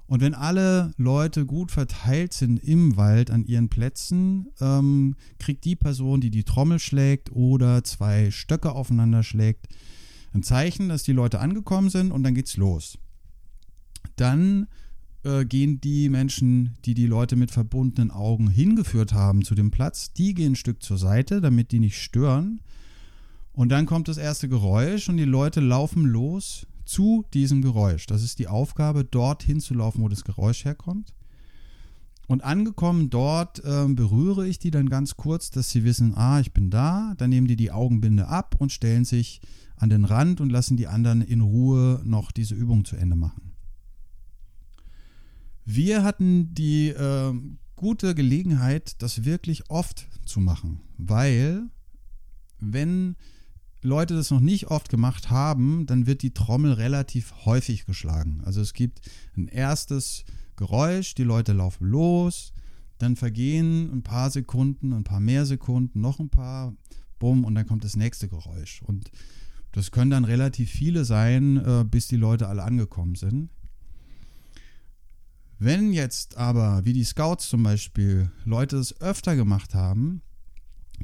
Und 0.06 0.22
wenn 0.22 0.34
alle 0.34 0.94
Leute 0.98 1.46
gut 1.46 1.72
verteilt 1.72 2.34
sind 2.34 2.58
im 2.64 2.98
Wald 2.98 3.32
an 3.32 3.46
ihren 3.46 3.70
Plätzen, 3.70 4.48
ähm, 4.60 5.16
kriegt 5.40 5.64
die 5.66 5.76
Person, 5.76 6.22
die 6.22 6.30
die 6.30 6.44
Trommel 6.44 6.80
schlägt 6.80 7.32
oder 7.32 7.84
zwei 7.84 8.30
Stöcke 8.30 8.74
aufeinander 8.74 9.24
schlägt, 9.24 9.68
ein 10.34 10.44
Zeichen, 10.44 10.90
dass 10.90 11.04
die 11.04 11.14
Leute 11.14 11.40
angekommen 11.40 11.90
sind 11.90 12.12
und 12.12 12.24
dann 12.24 12.36
geht's 12.36 12.58
los. 12.58 12.98
Dann 14.16 14.68
äh, 15.24 15.46
gehen 15.46 15.80
die 15.80 16.10
Menschen, 16.10 16.76
die 16.86 16.94
die 16.94 17.08
Leute 17.08 17.36
mit 17.36 17.52
verbundenen 17.52 18.12
Augen 18.12 18.50
hingeführt 18.50 19.14
haben 19.14 19.44
zu 19.44 19.56
dem 19.56 19.72
Platz, 19.72 20.12
die 20.14 20.34
gehen 20.34 20.54
ein 20.54 20.56
Stück 20.58 20.84
zur 20.84 20.98
Seite, 20.98 21.40
damit 21.40 21.72
die 21.72 21.80
nicht 21.80 21.98
stören. 21.98 22.62
Und 23.54 23.70
dann 23.70 23.86
kommt 23.86 24.08
das 24.08 24.18
erste 24.18 24.50
Geräusch 24.50 25.08
und 25.10 25.18
die 25.18 25.26
Leute 25.26 25.62
laufen 25.62 26.06
los 26.06 26.68
zu 26.86 27.26
diesem 27.34 27.62
Geräusch. 27.62 28.06
Das 28.06 28.24
ist 28.24 28.40
die 28.40 28.48
Aufgabe, 28.48 29.04
dorthin 29.04 29.60
zu 29.60 29.74
laufen, 29.74 30.02
wo 30.02 30.10
das 30.10 30.24
Geräusch 30.24 30.66
herkommt. 30.66 31.14
Und 32.28 32.44
angekommen 32.44 33.10
dort 33.10 33.64
äh, 33.64 33.86
berühre 33.88 34.48
ich 34.48 34.58
die 34.58 34.72
dann 34.72 34.90
ganz 34.90 35.18
kurz, 35.18 35.52
dass 35.52 35.70
sie 35.70 35.84
wissen, 35.84 36.16
ah, 36.16 36.40
ich 36.40 36.54
bin 36.54 36.70
da. 36.70 37.14
Dann 37.18 37.30
nehmen 37.30 37.48
die 37.48 37.58
die 37.58 37.72
Augenbinde 37.72 38.28
ab 38.28 38.56
und 38.60 38.72
stellen 38.72 39.06
sich 39.06 39.42
an 39.76 39.90
den 39.90 40.06
Rand 40.06 40.40
und 40.40 40.50
lassen 40.50 40.78
die 40.78 40.88
anderen 40.88 41.22
in 41.22 41.42
Ruhe 41.42 42.02
noch 42.06 42.32
diese 42.32 42.56
Übung 42.56 42.86
zu 42.86 42.96
Ende 42.96 43.16
machen. 43.16 43.52
Wir 45.66 46.04
hatten 46.04 46.54
die 46.54 46.90
äh, 46.90 47.34
gute 47.76 48.16
Gelegenheit, 48.16 49.02
das 49.02 49.26
wirklich 49.26 49.70
oft 49.70 50.08
zu 50.26 50.40
machen, 50.40 50.82
weil 50.98 51.64
wenn 52.60 53.16
Leute 53.84 54.16
das 54.16 54.32
noch 54.32 54.40
nicht 54.40 54.68
oft 54.68 54.90
gemacht 54.90 55.30
haben, 55.30 55.86
dann 55.86 56.08
wird 56.08 56.22
die 56.22 56.34
Trommel 56.34 56.74
relativ 56.74 57.34
häufig 57.46 57.86
geschlagen. 57.86 58.42
Also 58.46 58.62
es 58.62 58.74
gibt 58.74 59.02
ein 59.38 59.48
erstes 59.48 60.26
Geräusch, 60.56 61.16
die 61.16 61.24
Leute 61.24 61.54
laufen 61.54 61.88
los, 61.88 62.54
dann 62.98 63.16
vergehen 63.16 63.92
ein 63.92 64.04
paar 64.04 64.30
Sekunden, 64.30 64.94
ein 64.94 65.04
paar 65.04 65.20
mehr 65.20 65.46
Sekunden, 65.46 66.02
noch 66.02 66.20
ein 66.20 66.30
paar, 66.30 66.74
bumm, 67.20 67.44
und 67.44 67.56
dann 67.56 67.68
kommt 67.68 67.84
das 67.84 67.96
nächste 67.96 68.28
Geräusch. 68.28 68.82
Und 68.82 69.12
das 69.74 69.92
können 69.92 70.12
dann 70.12 70.26
relativ 70.26 70.70
viele 70.70 71.04
sein, 71.04 71.58
äh, 71.58 71.84
bis 71.84 72.08
die 72.08 72.16
Leute 72.16 72.48
alle 72.48 72.64
angekommen 72.64 73.16
sind. 73.16 73.50
Wenn 75.60 75.94
jetzt 75.94 76.38
aber, 76.38 76.86
wie 76.86 76.94
die 76.94 77.04
Scouts 77.04 77.50
zum 77.50 77.64
Beispiel, 77.64 78.32
Leute 78.46 78.78
es 78.78 79.00
öfter 79.02 79.36
gemacht 79.36 79.74
haben, 79.74 80.22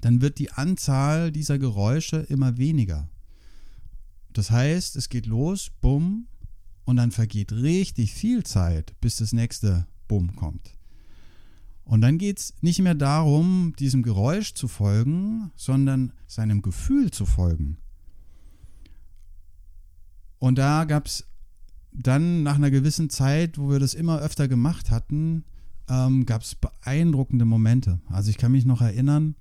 dann 0.06 0.22
wird 0.22 0.40
die 0.40 0.52
Anzahl 0.52 1.32
dieser 1.32 1.60
Geräusche 1.60 2.18
immer 2.18 2.58
weniger. 2.58 3.10
Das 4.34 4.52
heißt, 4.52 4.96
es 4.96 5.10
geht 5.10 5.26
los, 5.26 5.72
bumm, 5.82 6.28
und 6.86 6.96
dann 6.96 7.12
vergeht 7.12 7.52
richtig 7.52 8.14
viel 8.14 8.44
Zeit, 8.44 8.96
bis 9.00 9.18
das 9.18 9.32
nächste 9.32 9.86
Bumm 10.08 10.36
kommt. 10.36 10.76
Und 11.84 12.02
dann 12.02 12.18
geht 12.18 12.40
es 12.40 12.54
nicht 12.62 12.80
mehr 12.80 12.96
darum, 12.96 13.74
diesem 13.78 14.02
Geräusch 14.02 14.54
zu 14.54 14.68
folgen, 14.68 15.52
sondern 15.56 16.14
seinem 16.28 16.62
Gefühl 16.62 17.12
zu 17.12 17.26
folgen. 17.26 17.78
Und 20.40 20.58
da 20.58 20.86
gab 20.86 21.06
es 21.08 21.28
dann 21.92 22.44
nach 22.44 22.56
einer 22.56 22.72
gewissen 22.72 23.10
Zeit, 23.10 23.58
wo 23.58 23.70
wir 23.70 23.80
das 23.80 23.94
immer 23.94 24.20
öfter 24.20 24.48
gemacht 24.48 24.90
hatten, 24.90 25.44
ähm, 25.90 26.26
gab 26.26 26.44
es 26.44 26.56
beeindruckende 26.56 27.46
Momente. 27.46 28.00
Also 28.08 28.30
ich 28.30 28.38
kann 28.38 28.52
mich 28.52 28.66
noch 28.66 28.82
erinnern, 28.82 29.36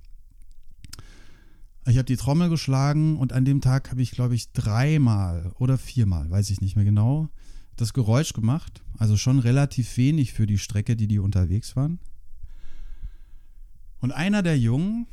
ich 1.91 1.97
habe 1.97 2.07
die 2.07 2.17
Trommel 2.17 2.51
geschlagen 2.51 3.17
und 3.17 3.33
an 3.33 3.45
dem 3.45 3.61
Tag 3.61 3.91
habe 3.91 4.03
ich, 4.03 4.11
glaube 4.11 4.35
ich, 4.35 4.53
dreimal 4.53 5.53
oder 5.59 5.79
viermal, 5.79 6.31
weiß 6.31 6.51
ich 6.51 6.61
nicht 6.61 6.77
mehr 6.77 6.85
genau, 6.85 7.29
das 7.77 7.93
Geräusch 7.93 8.33
gemacht. 8.33 8.83
Also 8.99 9.17
schon 9.17 9.39
relativ 9.39 9.97
wenig 9.97 10.33
für 10.33 10.47
die 10.47 10.59
Strecke, 10.59 10.97
die 10.97 11.07
die 11.07 11.19
unterwegs 11.19 11.77
waren. 11.77 12.01
Und 14.01 14.13
einer 14.13 14.43
der 14.43 14.59
Jungen, 14.59 15.07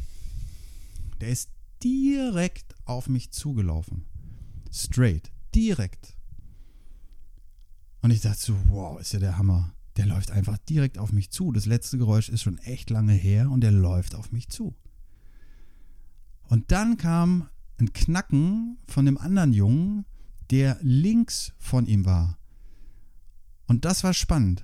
der 1.21 1.29
ist 1.29 1.49
direkt 1.83 2.75
auf 2.85 3.07
mich 3.07 3.31
zugelaufen. 3.31 4.05
Straight, 4.71 5.31
direkt. 5.53 6.15
Und 8.01 8.11
ich 8.11 8.21
dachte 8.21 8.39
so, 8.39 8.55
wow, 8.69 8.99
ist 8.99 9.13
ja 9.13 9.19
der 9.19 9.37
Hammer. 9.37 9.73
Der 9.97 10.05
läuft 10.05 10.31
einfach 10.31 10.57
direkt 10.57 10.97
auf 10.97 11.11
mich 11.11 11.31
zu. 11.31 11.51
Das 11.51 11.65
letzte 11.65 11.97
Geräusch 11.97 12.29
ist 12.29 12.41
schon 12.41 12.57
echt 12.59 12.89
lange 12.89 13.13
her 13.13 13.49
und 13.49 13.61
der 13.61 13.71
läuft 13.71 14.13
auf 14.13 14.31
mich 14.31 14.49
zu. 14.49 14.75
Und 16.47 16.71
dann 16.71 16.97
kam 16.97 17.49
ein 17.79 17.93
Knacken 17.93 18.77
von 18.87 19.05
dem 19.05 19.17
anderen 19.17 19.53
Jungen, 19.53 20.05
der 20.51 20.77
links 20.81 21.53
von 21.57 21.85
ihm 21.87 22.05
war. 22.05 22.37
Und 23.67 23.85
das 23.85 24.03
war 24.03 24.13
spannend. 24.13 24.63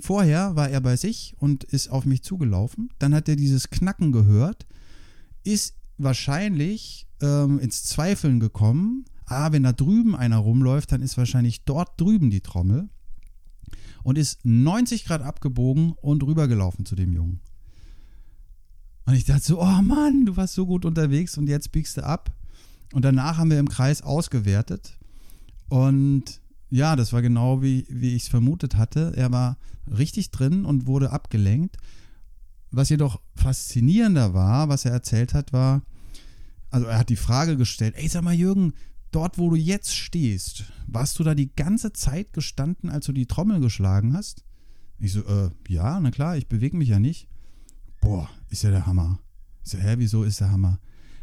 Vorher 0.00 0.56
war 0.56 0.68
er 0.68 0.80
bei 0.80 0.96
sich 0.96 1.36
und 1.38 1.64
ist 1.64 1.88
auf 1.88 2.04
mich 2.04 2.22
zugelaufen. 2.22 2.90
Dann 2.98 3.14
hat 3.14 3.28
er 3.28 3.36
dieses 3.36 3.70
Knacken 3.70 4.10
gehört, 4.10 4.66
ist 5.44 5.76
wahrscheinlich 5.98 7.06
ähm, 7.22 7.60
ins 7.60 7.84
Zweifeln 7.84 8.40
gekommen 8.40 9.04
ah, 9.26 9.52
wenn 9.52 9.62
da 9.62 9.72
drüben 9.72 10.16
einer 10.16 10.38
rumläuft, 10.38 10.92
dann 10.92 11.02
ist 11.02 11.16
wahrscheinlich 11.16 11.64
dort 11.64 12.00
drüben 12.00 12.30
die 12.30 12.40
Trommel 12.40 12.88
und 14.02 14.18
ist 14.18 14.44
90 14.44 15.04
Grad 15.06 15.22
abgebogen 15.22 15.92
und 15.92 16.22
rübergelaufen 16.22 16.84
zu 16.84 16.94
dem 16.94 17.12
Jungen. 17.12 17.40
Und 19.06 19.14
ich 19.14 19.24
dachte 19.24 19.42
so, 19.42 19.60
oh 19.60 19.82
Mann, 19.82 20.24
du 20.26 20.36
warst 20.36 20.54
so 20.54 20.66
gut 20.66 20.84
unterwegs 20.84 21.36
und 21.36 21.48
jetzt 21.48 21.72
biegst 21.72 21.96
du 21.96 22.04
ab. 22.04 22.32
Und 22.92 23.04
danach 23.04 23.38
haben 23.38 23.50
wir 23.50 23.58
im 23.58 23.68
Kreis 23.68 24.02
ausgewertet. 24.02 24.98
Und 25.68 26.40
ja, 26.70 26.96
das 26.96 27.12
war 27.12 27.22
genau 27.22 27.62
wie, 27.62 27.86
wie 27.88 28.14
ich 28.14 28.22
es 28.22 28.28
vermutet 28.28 28.76
hatte. 28.76 29.12
Er 29.16 29.30
war 29.30 29.58
richtig 29.86 30.30
drin 30.30 30.64
und 30.64 30.86
wurde 30.86 31.10
abgelenkt. 31.10 31.76
Was 32.70 32.88
jedoch 32.88 33.20
faszinierender 33.36 34.34
war, 34.34 34.68
was 34.68 34.84
er 34.84 34.92
erzählt 34.92 35.34
hat, 35.34 35.52
war, 35.52 35.82
also 36.70 36.86
er 36.86 36.98
hat 36.98 37.08
die 37.08 37.16
Frage 37.16 37.56
gestellt, 37.56 37.94
ey, 37.96 38.08
sag 38.08 38.22
mal 38.22 38.34
Jürgen, 38.34 38.72
dort, 39.12 39.38
wo 39.38 39.50
du 39.50 39.56
jetzt 39.56 39.94
stehst, 39.94 40.64
warst 40.88 41.18
du 41.18 41.22
da 41.22 41.34
die 41.34 41.54
ganze 41.54 41.92
Zeit 41.92 42.32
gestanden, 42.32 42.90
als 42.90 43.06
du 43.06 43.12
die 43.12 43.26
Trommel 43.26 43.60
geschlagen 43.60 44.14
hast? 44.14 44.44
Ich 44.98 45.12
so, 45.12 45.20
äh, 45.20 45.50
ja, 45.68 46.00
na 46.00 46.10
klar, 46.10 46.36
ich 46.36 46.48
bewege 46.48 46.76
mich 46.76 46.88
ja 46.88 46.98
nicht. 46.98 47.28
Boah, 48.04 48.28
ist 48.50 48.62
ja 48.62 48.70
der 48.70 48.86
Hammer. 48.86 49.18
Ich 49.64 49.70
so, 49.70 49.78
hä, 49.78 49.94
wieso 49.98 50.22
ist 50.24 50.40
der 50.40 50.50
Hammer? 50.50 50.78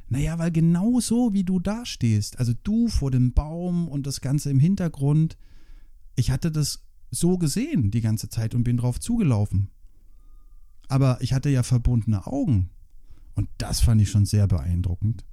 Naja, 0.09 0.37
weil 0.39 0.51
genau 0.51 0.99
so, 0.99 1.31
wie 1.31 1.43
du 1.43 1.59
da 1.59 1.85
stehst, 1.85 2.39
also 2.39 2.53
du 2.63 2.89
vor 2.89 3.11
dem 3.11 3.33
Baum 3.33 3.87
und 3.87 4.05
das 4.05 4.19
Ganze 4.19 4.49
im 4.49 4.59
Hintergrund, 4.59 5.37
ich 6.15 6.31
hatte 6.31 6.51
das 6.51 6.83
so 7.11 7.37
gesehen 7.37 7.91
die 7.91 8.01
ganze 8.01 8.27
Zeit 8.29 8.55
und 8.55 8.63
bin 8.63 8.77
drauf 8.77 8.99
zugelaufen. 8.99 9.69
Aber 10.89 11.21
ich 11.21 11.33
hatte 11.33 11.49
ja 11.49 11.63
verbundene 11.63 12.27
Augen. 12.27 12.69
Und 13.35 13.47
das 13.57 13.79
fand 13.79 14.01
ich 14.01 14.09
schon 14.09 14.25
sehr 14.25 14.47
beeindruckend. 14.47 15.23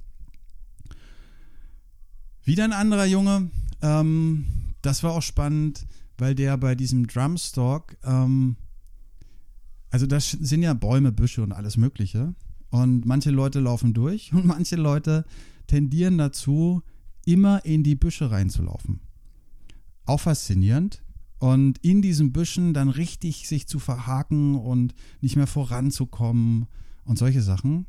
Wieder 2.44 2.64
ein 2.64 2.72
anderer 2.72 3.06
Junge, 3.06 3.50
ähm, 3.82 4.46
das 4.82 5.02
war 5.02 5.12
auch 5.12 5.22
spannend, 5.22 5.86
weil 6.18 6.34
der 6.34 6.56
bei 6.56 6.74
diesem 6.74 7.06
Drumstalk, 7.06 7.96
ähm, 8.04 8.56
also 9.90 10.06
das 10.06 10.30
sind 10.30 10.62
ja 10.62 10.74
Bäume, 10.74 11.12
Büsche 11.12 11.42
und 11.42 11.52
alles 11.52 11.76
Mögliche. 11.76 12.34
Und 12.70 13.06
manche 13.06 13.30
Leute 13.30 13.60
laufen 13.60 13.94
durch 13.94 14.32
und 14.32 14.46
manche 14.46 14.76
Leute 14.76 15.24
tendieren 15.66 16.18
dazu, 16.18 16.82
immer 17.24 17.64
in 17.64 17.82
die 17.82 17.94
Büsche 17.94 18.30
reinzulaufen. 18.30 19.00
Auch 20.06 20.20
faszinierend. 20.20 21.02
Und 21.38 21.78
in 21.84 22.02
diesen 22.02 22.32
Büschen 22.32 22.74
dann 22.74 22.88
richtig 22.88 23.46
sich 23.46 23.68
zu 23.68 23.78
verhaken 23.78 24.56
und 24.56 24.94
nicht 25.20 25.36
mehr 25.36 25.46
voranzukommen 25.46 26.66
und 27.04 27.18
solche 27.18 27.42
Sachen. 27.42 27.86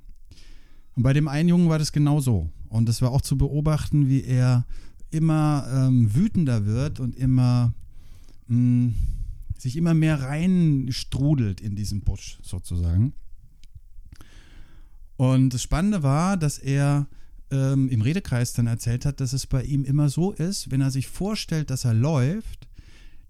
Und 0.95 1.03
bei 1.03 1.13
dem 1.13 1.27
einen 1.27 1.49
Jungen 1.49 1.69
war 1.69 1.79
das 1.79 1.91
genau 1.91 2.19
so. 2.19 2.49
Und 2.67 2.89
es 2.89 3.01
war 3.01 3.11
auch 3.11 3.21
zu 3.21 3.37
beobachten, 3.37 4.07
wie 4.07 4.23
er 4.23 4.65
immer 5.09 5.65
ähm, 5.73 6.13
wütender 6.13 6.65
wird 6.65 6.99
und 6.99 7.15
immer 7.15 7.73
mh, 8.47 8.57
mm, 8.57 8.93
sich 9.61 9.75
immer 9.75 9.93
mehr 9.93 10.21
reinstrudelt 10.21 11.61
in 11.61 11.75
diesen 11.75 12.01
Busch 12.01 12.39
sozusagen. 12.41 13.13
Und 15.17 15.53
das 15.53 15.61
Spannende 15.61 16.01
war, 16.01 16.37
dass 16.37 16.57
er 16.57 17.07
ähm, 17.51 17.89
im 17.89 18.01
Redekreis 18.01 18.53
dann 18.53 18.67
erzählt 18.67 19.05
hat, 19.05 19.19
dass 19.19 19.33
es 19.33 19.47
bei 19.47 19.63
ihm 19.63 19.83
immer 19.83 20.09
so 20.09 20.31
ist, 20.31 20.71
wenn 20.71 20.81
er 20.81 20.91
sich 20.91 21.07
vorstellt, 21.07 21.69
dass 21.69 21.85
er 21.85 21.93
läuft, 21.93 22.67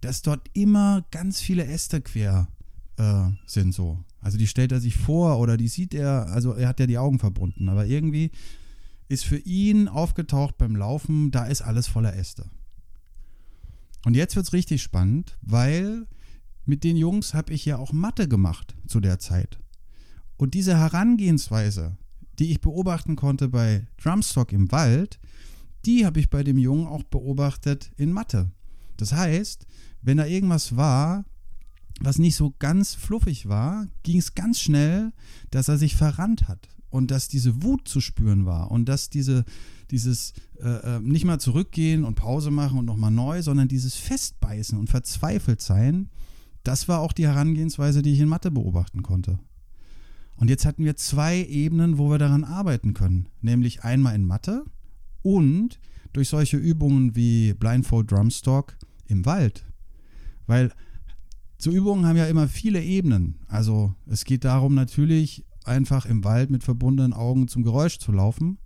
dass 0.02 0.22
dort 0.22 0.50
immer 0.54 1.06
ganz 1.12 1.42
viele 1.42 1.66
Äste 1.66 2.02
quer 2.02 2.48
äh, 2.98 3.30
sind 3.46 3.74
so. 3.74 4.04
Also 4.22 4.38
die 4.38 4.48
stellt 4.48 4.72
er 4.72 4.80
sich 4.80 4.98
vor 4.98 5.40
oder 5.40 5.58
die 5.58 5.68
sieht 5.68 5.94
er, 5.94 6.28
also 6.28 6.54
er 6.54 6.68
hat 6.68 6.80
ja 6.80 6.88
die 6.88 6.98
Augen 6.98 7.20
verbunden, 7.20 7.70
aber 7.70 7.86
irgendwie 7.86 8.32
ist 9.08 9.26
für 9.26 9.38
ihn 9.38 9.88
aufgetaucht 9.88 10.58
beim 10.58 10.76
Laufen, 10.76 11.32
da 11.32 11.46
ist 11.46 11.62
alles 11.62 11.88
voller 11.88 12.16
Äste. 12.16 12.50
Und 14.06 14.16
jetzt 14.16 14.36
wird 14.36 14.46
es 14.46 14.54
richtig 14.54 14.82
spannend, 14.82 15.38
weil 15.42 16.06
mit 16.70 16.84
den 16.84 16.96
Jungs 16.96 17.34
habe 17.34 17.52
ich 17.52 17.66
ja 17.66 17.78
auch 17.78 17.92
Mathe 17.92 18.28
gemacht 18.28 18.76
zu 18.88 19.00
der 19.00 19.20
Zeit. 19.20 19.60
Und 20.38 20.54
diese 20.54 20.78
Herangehensweise, 20.78 21.98
die 22.38 22.52
ich 22.52 22.62
beobachten 22.62 23.16
konnte 23.16 23.50
bei 23.50 23.88
Drumstock 23.98 24.54
im 24.54 24.72
Wald, 24.72 25.20
die 25.86 26.06
habe 26.06 26.20
ich 26.20 26.30
bei 26.30 26.44
dem 26.44 26.58
Jungen 26.58 26.86
auch 26.86 27.04
beobachtet 27.04 27.92
in 27.98 28.14
Mathe. 28.14 28.52
Das 28.98 29.14
heißt, 29.14 29.66
wenn 30.02 30.18
da 30.18 30.26
irgendwas 30.26 30.78
war, 30.78 31.26
was 32.02 32.20
nicht 32.20 32.36
so 32.36 32.54
ganz 32.60 32.94
fluffig 32.94 33.50
war, 33.50 33.88
ging 34.04 34.20
es 34.20 34.36
ganz 34.36 34.62
schnell, 34.62 35.12
dass 35.50 35.68
er 35.68 35.78
sich 35.78 35.96
verrannt 35.96 36.48
hat 36.48 36.70
und 36.90 37.10
dass 37.12 37.28
diese 37.28 37.64
Wut 37.64 37.88
zu 37.88 38.00
spüren 38.00 38.46
war 38.46 38.72
und 38.72 38.86
dass 38.88 39.10
diese, 39.10 39.44
dieses 39.90 40.34
äh, 40.62 40.98
äh 40.98 41.00
nicht 41.00 41.26
mal 41.26 41.40
zurückgehen 41.40 42.06
und 42.06 42.16
Pause 42.16 42.52
machen 42.52 42.78
und 42.78 42.86
nochmal 42.86 43.12
neu, 43.12 43.42
sondern 43.42 43.68
dieses 43.68 43.96
Festbeißen 43.96 44.78
und 44.78 44.90
verzweifelt 44.90 45.62
sein, 45.62 46.10
das 46.64 46.88
war 46.88 47.00
auch 47.00 47.14
die 47.14 47.28
Herangehensweise, 47.28 48.02
die 48.02 48.14
ich 48.14 48.20
in 48.20 48.30
Mathe 48.30 48.52
beobachten 48.52 49.04
konnte. 49.04 49.40
Und 50.36 50.50
jetzt 50.50 50.66
hatten 50.66 50.86
wir 50.86 50.96
zwei 50.96 51.44
Ebenen, 51.44 51.98
wo 51.98 52.10
wir 52.10 52.18
daran 52.18 52.44
arbeiten 52.44 52.94
können. 52.94 53.28
Nämlich 53.42 53.84
einmal 53.84 54.16
in 54.16 54.26
Mathe 54.26 54.64
und 55.22 55.80
durch 56.14 56.30
solche 56.30 56.58
Übungen 56.58 57.16
wie 57.16 57.54
Blindfold 57.54 58.12
Drumstock 58.12 58.78
im 59.08 59.26
Wald. 59.26 59.66
Weil 60.48 60.72
so 61.58 61.72
Übungen 61.72 62.06
haben 62.06 62.16
ja 62.16 62.26
immer 62.28 62.48
viele 62.48 62.82
Ebenen. 62.82 63.40
Also 63.48 63.94
es 64.06 64.24
geht 64.24 64.46
darum 64.46 64.76
natürlich 64.76 65.46
einfach 65.66 66.06
im 66.06 66.24
Wald 66.24 66.50
mit 66.50 66.64
verbundenen 66.64 67.14
Augen 67.14 67.48
zum 67.50 67.64
Geräusch 67.64 68.00
zu 68.00 68.14
laufen. 68.14 68.60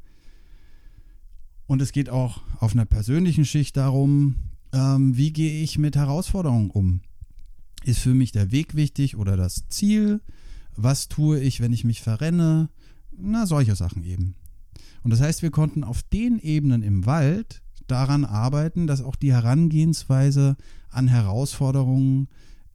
Und 1.65 1.81
es 1.81 1.91
geht 1.91 2.09
auch 2.09 2.41
auf 2.59 2.73
einer 2.73 2.85
persönlichen 2.85 3.45
Schicht 3.45 3.77
darum, 3.77 4.35
ähm, 4.73 5.17
wie 5.17 5.33
gehe 5.33 5.63
ich 5.63 5.79
mit 5.79 5.95
Herausforderungen 5.95 6.69
um. 6.69 7.01
Ist 7.85 7.99
für 7.99 8.13
mich 8.13 8.31
der 8.31 8.51
Weg 8.51 8.75
wichtig 8.75 9.17
oder 9.17 9.37
das 9.37 9.67
Ziel? 9.69 10.21
was 10.75 11.07
tue 11.07 11.39
ich, 11.39 11.61
wenn 11.61 11.73
ich 11.73 11.83
mich 11.83 12.01
verrenne, 12.01 12.69
na, 13.15 13.45
solche 13.45 13.75
Sachen 13.75 14.03
eben. 14.03 14.35
Und 15.03 15.11
das 15.11 15.21
heißt, 15.21 15.41
wir 15.41 15.51
konnten 15.51 15.83
auf 15.83 16.01
den 16.03 16.39
Ebenen 16.39 16.81
im 16.81 17.05
Wald 17.05 17.61
daran 17.87 18.25
arbeiten, 18.25 18.87
dass 18.87 19.01
auch 19.01 19.15
die 19.15 19.33
Herangehensweise 19.33 20.55
an 20.89 21.07
Herausforderungen 21.07 22.29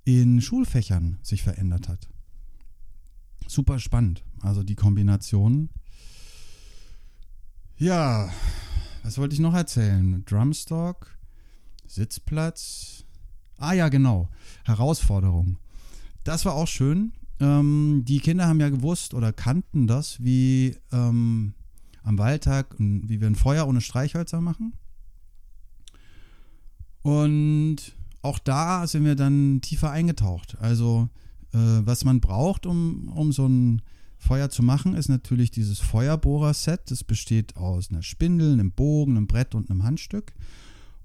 in 0.04 0.40
Schulfächern 0.40 1.18
sich 1.22 1.42
verändert 1.42 1.88
hat. 1.88 2.08
Super 3.46 3.78
spannend, 3.78 4.22
also 4.42 4.62
die 4.62 4.74
Kombination. 4.74 5.70
Ja, 7.76 8.30
was 9.02 9.18
wollte 9.18 9.34
ich 9.34 9.40
noch 9.40 9.54
erzählen? 9.54 10.22
Drumstock, 10.26 11.16
Sitzplatz. 11.86 13.04
Ah 13.58 13.72
ja, 13.72 13.88
genau, 13.88 14.28
Herausforderung. 14.64 15.58
Das 16.24 16.44
war 16.44 16.54
auch 16.54 16.68
schön. 16.68 17.12
Ähm, 17.40 18.04
die 18.06 18.20
Kinder 18.20 18.46
haben 18.46 18.60
ja 18.60 18.68
gewusst 18.68 19.14
oder 19.14 19.32
kannten 19.32 19.86
das, 19.86 20.22
wie 20.22 20.76
ähm, 20.92 21.54
am 22.02 22.18
Wahltag, 22.18 22.74
wie 22.78 23.20
wir 23.20 23.26
ein 23.26 23.34
Feuer 23.34 23.66
ohne 23.68 23.80
Streichhölzer 23.80 24.40
machen. 24.40 24.72
Und 27.02 27.76
auch 28.22 28.38
da 28.38 28.86
sind 28.86 29.04
wir 29.04 29.14
dann 29.14 29.60
tiefer 29.60 29.90
eingetaucht. 29.90 30.56
Also, 30.60 31.08
äh, 31.52 31.58
was 31.58 32.04
man 32.04 32.20
braucht, 32.20 32.66
um, 32.66 33.08
um 33.08 33.32
so 33.32 33.46
ein 33.46 33.82
Feuer 34.18 34.50
zu 34.50 34.62
machen, 34.62 34.94
ist 34.94 35.08
natürlich 35.08 35.50
dieses 35.50 35.78
Feuerbohrer-Set. 35.78 36.90
Das 36.90 37.04
besteht 37.04 37.56
aus 37.56 37.90
einer 37.90 38.02
Spindel, 38.02 38.52
einem 38.52 38.72
Bogen, 38.72 39.16
einem 39.16 39.26
Brett 39.26 39.54
und 39.54 39.70
einem 39.70 39.84
Handstück. 39.84 40.32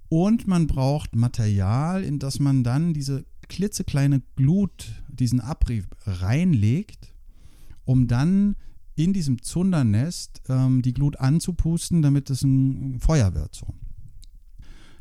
Und 0.09 0.47
man 0.47 0.67
braucht 0.67 1.15
Material, 1.15 2.03
in 2.03 2.19
das 2.19 2.39
man 2.39 2.63
dann 2.63 2.93
diese 2.93 3.25
klitzekleine 3.47 4.21
Glut, 4.35 5.03
diesen 5.07 5.39
Abrieb 5.39 5.87
reinlegt, 6.05 7.13
um 7.85 8.07
dann 8.07 8.55
in 8.95 9.13
diesem 9.13 9.41
Zundernest 9.41 10.41
ähm, 10.49 10.81
die 10.81 10.93
Glut 10.93 11.19
anzupusten, 11.19 12.01
damit 12.01 12.29
es 12.29 12.43
ein 12.43 12.99
Feuer 12.99 13.33
wird. 13.33 13.55
So. 13.55 13.73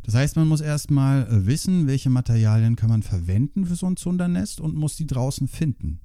Das 0.03 0.15
heißt, 0.15 0.37
man 0.37 0.49
muss 0.49 0.61
erstmal 0.61 1.27
äh, 1.27 1.47
wissen, 1.47 1.87
welche 1.87 2.11
Materialien 2.11 2.77
kann 2.77 2.89
man 2.89 3.03
verwenden 3.03 3.67
für 3.67 3.77
so 3.77 3.87
ein 3.87 3.97
Zundernest 3.97 4.61
und 4.61 4.75
muss 4.75 4.97
die 4.97 5.07
draußen 5.07 5.47
finden. 5.47 6.01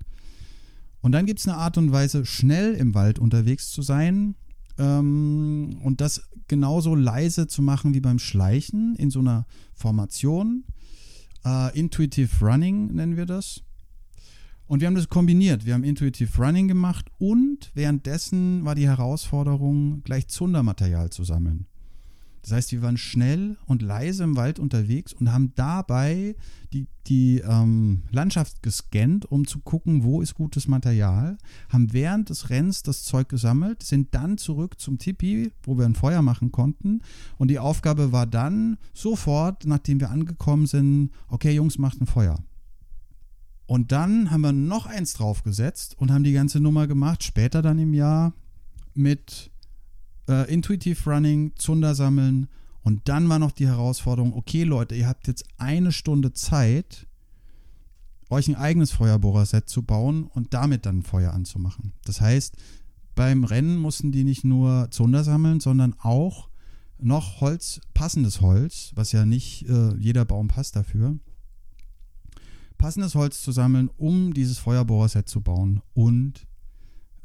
Und 1.02 1.14
dann 1.14 1.26
gibt 1.26 1.40
es 1.40 1.48
eine 1.48 1.58
Art 1.58 1.78
und 1.78 1.92
Weise, 1.92 2.26
schnell 2.26 2.74
im 2.74 2.94
Wald 2.94 3.20
unterwegs 3.20 3.72
zu 3.72 3.82
sein 3.82 4.36
ähm, 4.78 5.80
und 5.84 6.02
das 6.02 6.22
genauso 6.48 6.96
leise 6.96 7.48
zu 7.48 7.62
machen 7.62 7.94
wie 7.94 8.00
beim 8.00 8.20
Schleichen 8.20 8.96
in 8.96 9.10
so 9.10 9.20
einer 9.20 9.46
Formation. 9.74 10.64
Äh, 11.46 11.78
Intuitive 11.78 12.46
Running 12.46 12.94
nennen 12.94 13.18
wir 13.18 13.26
das. 13.26 13.64
Und 14.68 14.82
wir 14.82 14.88
haben 14.88 14.96
das 14.96 15.08
kombiniert. 15.08 15.66
Wir 15.66 15.74
haben 15.74 15.84
Intuitive 15.84 16.42
Running 16.42 16.68
gemacht 16.68 17.10
und 17.20 17.72
währenddessen 17.74 18.66
war 18.66 18.76
die 18.76 18.88
Herausforderung, 18.88 20.04
gleich 20.04 20.28
Zundermaterial 20.28 21.10
zu 21.10 21.24
sammeln. 21.24 21.68
Das 22.48 22.56
heißt, 22.56 22.72
wir 22.72 22.82
waren 22.82 22.96
schnell 22.96 23.58
und 23.66 23.82
leise 23.82 24.24
im 24.24 24.38
Wald 24.38 24.58
unterwegs 24.58 25.12
und 25.12 25.34
haben 25.34 25.52
dabei 25.56 26.34
die, 26.72 26.88
die 27.06 27.40
ähm, 27.40 28.04
Landschaft 28.10 28.64
gescannt, 28.64 29.26
um 29.30 29.46
zu 29.46 29.60
gucken, 29.60 30.06
wo 30.06 30.22
ist 30.22 30.34
gutes 30.34 30.66
Material, 30.66 31.38
haben 31.68 31.92
während 31.92 32.30
des 32.30 32.50
Rennens 32.50 32.84
das 32.84 33.04
Zeug 33.04 33.28
gesammelt, 33.28 33.84
sind 33.84 34.16
dann 34.16 34.38
zurück 34.38 34.80
zum 34.80 34.98
Tipi, 34.98 35.52
wo 35.64 35.78
wir 35.78 35.84
ein 35.84 35.94
Feuer 35.94 36.22
machen 36.22 36.54
konnten. 36.54 37.02
Und 37.38 37.50
die 37.50 37.60
Aufgabe 37.60 38.14
war 38.14 38.26
dann 38.26 38.78
sofort, 38.94 39.66
nachdem 39.66 40.00
wir 40.00 40.10
angekommen 40.10 40.68
sind, 40.68 41.12
okay 41.28 41.52
Jungs, 41.54 41.78
macht 41.78 42.00
ein 42.00 42.08
Feuer. 42.08 42.40
Und 43.66 43.92
dann 43.92 44.32
haben 44.32 44.40
wir 44.40 44.54
noch 44.54 44.86
eins 44.86 45.12
draufgesetzt 45.12 45.98
und 46.00 46.14
haben 46.14 46.24
die 46.24 46.32
ganze 46.32 46.62
Nummer 46.62 46.88
gemacht, 46.88 47.26
später 47.26 47.62
dann 47.62 47.78
im 47.78 47.94
Jahr 47.94 48.32
mit 48.94 49.52
äh, 50.28 50.52
Intuitive 50.54 51.10
Running, 51.10 51.54
Zunder 51.56 51.96
sammeln 51.96 52.48
und 52.84 53.10
dann 53.10 53.28
war 53.28 53.40
noch 53.40 53.52
die 53.52 53.68
Herausforderung, 53.68 54.34
okay 54.34 54.64
Leute, 54.64 54.96
ihr 54.96 55.08
habt 55.08 55.28
jetzt 55.28 55.46
eine 55.58 55.92
Stunde 55.92 56.34
Zeit, 56.34 57.06
euch 58.30 58.48
ein 58.48 58.56
eigenes 58.56 58.92
Feuerbohrerset 58.92 59.68
zu 59.68 59.84
bauen 59.84 60.24
und 60.28 60.54
damit 60.54 60.86
dann 60.86 61.04
Feuer 61.04 61.34
anzumachen. 61.34 61.94
Das 62.06 62.22
heißt, 62.22 62.56
beim 63.16 63.44
Rennen 63.44 63.78
mussten 63.78 64.12
die 64.12 64.24
nicht 64.24 64.44
nur 64.44 64.88
Zunder 64.92 65.24
sammeln, 65.24 65.60
sondern 65.60 65.96
auch 66.00 66.50
noch 67.00 67.42
Holz, 67.42 67.82
passendes 67.94 68.42
Holz, 68.42 68.92
was 68.96 69.12
ja 69.12 69.26
nicht 69.26 69.68
äh, 69.68 69.96
jeder 69.98 70.26
Baum 70.26 70.48
passt 70.48 70.76
dafür, 70.76 71.18
passendes 72.78 73.16
Holz 73.16 73.42
zu 73.42 73.52
sammeln, 73.52 73.90
um 73.98 74.34
dieses 74.34 74.60
Feuerbohrerset 74.60 75.28
zu 75.28 75.42
bauen 75.42 75.82
und 75.94 76.48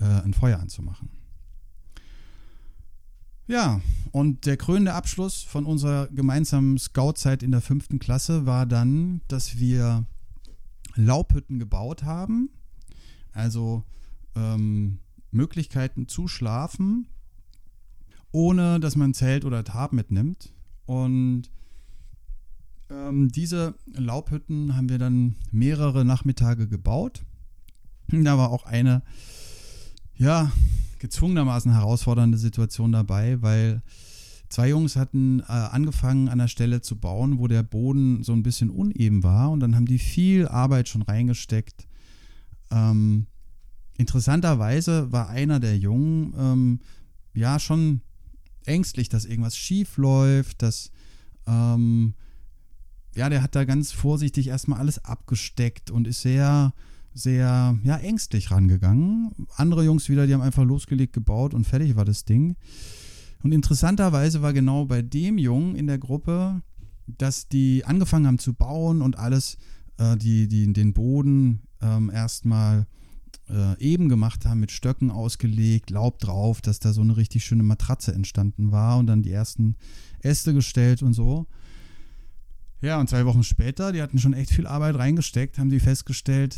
äh, 0.00 0.04
ein 0.04 0.34
Feuer 0.34 0.58
anzumachen. 0.58 1.10
Ja, 3.46 3.80
und 4.12 4.46
der 4.46 4.56
krönende 4.56 4.94
Abschluss 4.94 5.42
von 5.42 5.66
unserer 5.66 6.06
gemeinsamen 6.08 6.78
Scoutzeit 6.78 7.42
in 7.42 7.50
der 7.50 7.60
fünften 7.60 7.98
Klasse 7.98 8.46
war 8.46 8.66
dann, 8.66 9.20
dass 9.28 9.58
wir 9.58 10.04
Laubhütten 10.94 11.58
gebaut 11.58 12.04
haben, 12.04 12.50
also 13.32 13.84
ähm, 14.36 14.98
Möglichkeiten 15.30 16.08
zu 16.08 16.28
schlafen, 16.28 17.08
ohne 18.30 18.80
dass 18.80 18.96
man 18.96 19.14
Zelt 19.14 19.44
oder 19.44 19.64
Tab 19.64 19.92
mitnimmt. 19.92 20.52
Und 20.86 21.50
ähm, 22.90 23.30
diese 23.30 23.74
Laubhütten 23.86 24.76
haben 24.76 24.88
wir 24.88 24.98
dann 24.98 25.36
mehrere 25.50 26.04
Nachmittage 26.04 26.68
gebaut. 26.68 27.22
Da 28.08 28.36
war 28.36 28.50
auch 28.50 28.66
eine, 28.66 29.02
ja, 30.14 30.52
gezwungenermaßen 31.02 31.72
herausfordernde 31.72 32.38
Situation 32.38 32.92
dabei, 32.92 33.42
weil 33.42 33.82
zwei 34.48 34.68
Jungs 34.68 34.94
hatten 34.94 35.40
äh, 35.40 35.44
angefangen 35.46 36.28
an 36.28 36.38
der 36.38 36.46
Stelle 36.46 36.80
zu 36.80 36.96
bauen, 36.96 37.38
wo 37.38 37.48
der 37.48 37.64
Boden 37.64 38.22
so 38.22 38.32
ein 38.32 38.44
bisschen 38.44 38.70
uneben 38.70 39.24
war 39.24 39.50
und 39.50 39.60
dann 39.60 39.74
haben 39.74 39.86
die 39.86 39.98
viel 39.98 40.46
Arbeit 40.46 40.88
schon 40.88 41.02
reingesteckt. 41.02 41.88
Ähm, 42.70 43.26
interessanterweise 43.98 45.10
war 45.10 45.28
einer 45.28 45.58
der 45.58 45.76
Jungen 45.76 46.34
ähm, 46.38 46.80
ja 47.34 47.58
schon 47.58 48.00
ängstlich, 48.64 49.08
dass 49.08 49.24
irgendwas 49.24 49.56
schief 49.56 49.96
läuft, 49.96 50.62
dass 50.62 50.92
ähm, 51.48 52.14
ja, 53.16 53.28
der 53.28 53.42
hat 53.42 53.56
da 53.56 53.64
ganz 53.64 53.90
vorsichtig 53.90 54.46
erstmal 54.46 54.78
alles 54.78 55.04
abgesteckt 55.04 55.90
und 55.90 56.06
ist 56.06 56.22
sehr, 56.22 56.72
sehr, 57.14 57.78
ja, 57.82 57.96
ängstlich 57.96 58.50
rangegangen. 58.50 59.46
Andere 59.56 59.84
Jungs 59.84 60.08
wieder, 60.08 60.26
die 60.26 60.34
haben 60.34 60.40
einfach 60.40 60.64
losgelegt, 60.64 61.12
gebaut 61.12 61.54
und 61.54 61.64
fertig 61.64 61.96
war 61.96 62.04
das 62.04 62.24
Ding. 62.24 62.56
Und 63.42 63.52
interessanterweise 63.52 64.42
war 64.42 64.52
genau 64.52 64.86
bei 64.86 65.02
dem 65.02 65.38
Jungen 65.38 65.74
in 65.74 65.86
der 65.86 65.98
Gruppe, 65.98 66.62
dass 67.06 67.48
die 67.48 67.84
angefangen 67.84 68.26
haben 68.26 68.38
zu 68.38 68.54
bauen 68.54 69.02
und 69.02 69.18
alles, 69.18 69.58
äh, 69.98 70.16
die, 70.16 70.48
die 70.48 70.72
den 70.72 70.92
Boden 70.92 71.62
ähm, 71.80 72.10
erstmal 72.10 72.86
äh, 73.50 73.78
eben 73.80 74.08
gemacht 74.08 74.46
haben, 74.46 74.60
mit 74.60 74.70
Stöcken 74.70 75.10
ausgelegt, 75.10 75.90
Laub 75.90 76.18
drauf, 76.20 76.60
dass 76.60 76.78
da 76.78 76.92
so 76.92 77.00
eine 77.00 77.16
richtig 77.16 77.44
schöne 77.44 77.64
Matratze 77.64 78.14
entstanden 78.14 78.70
war 78.72 78.98
und 78.98 79.06
dann 79.06 79.22
die 79.22 79.32
ersten 79.32 79.76
Äste 80.20 80.54
gestellt 80.54 81.02
und 81.02 81.12
so. 81.12 81.46
Ja, 82.80 82.98
und 82.98 83.08
zwei 83.08 83.26
Wochen 83.26 83.44
später, 83.44 83.92
die 83.92 84.02
hatten 84.02 84.18
schon 84.18 84.32
echt 84.32 84.50
viel 84.50 84.66
Arbeit 84.66 84.96
reingesteckt, 84.96 85.58
haben 85.58 85.70
die 85.70 85.80
festgestellt, 85.80 86.56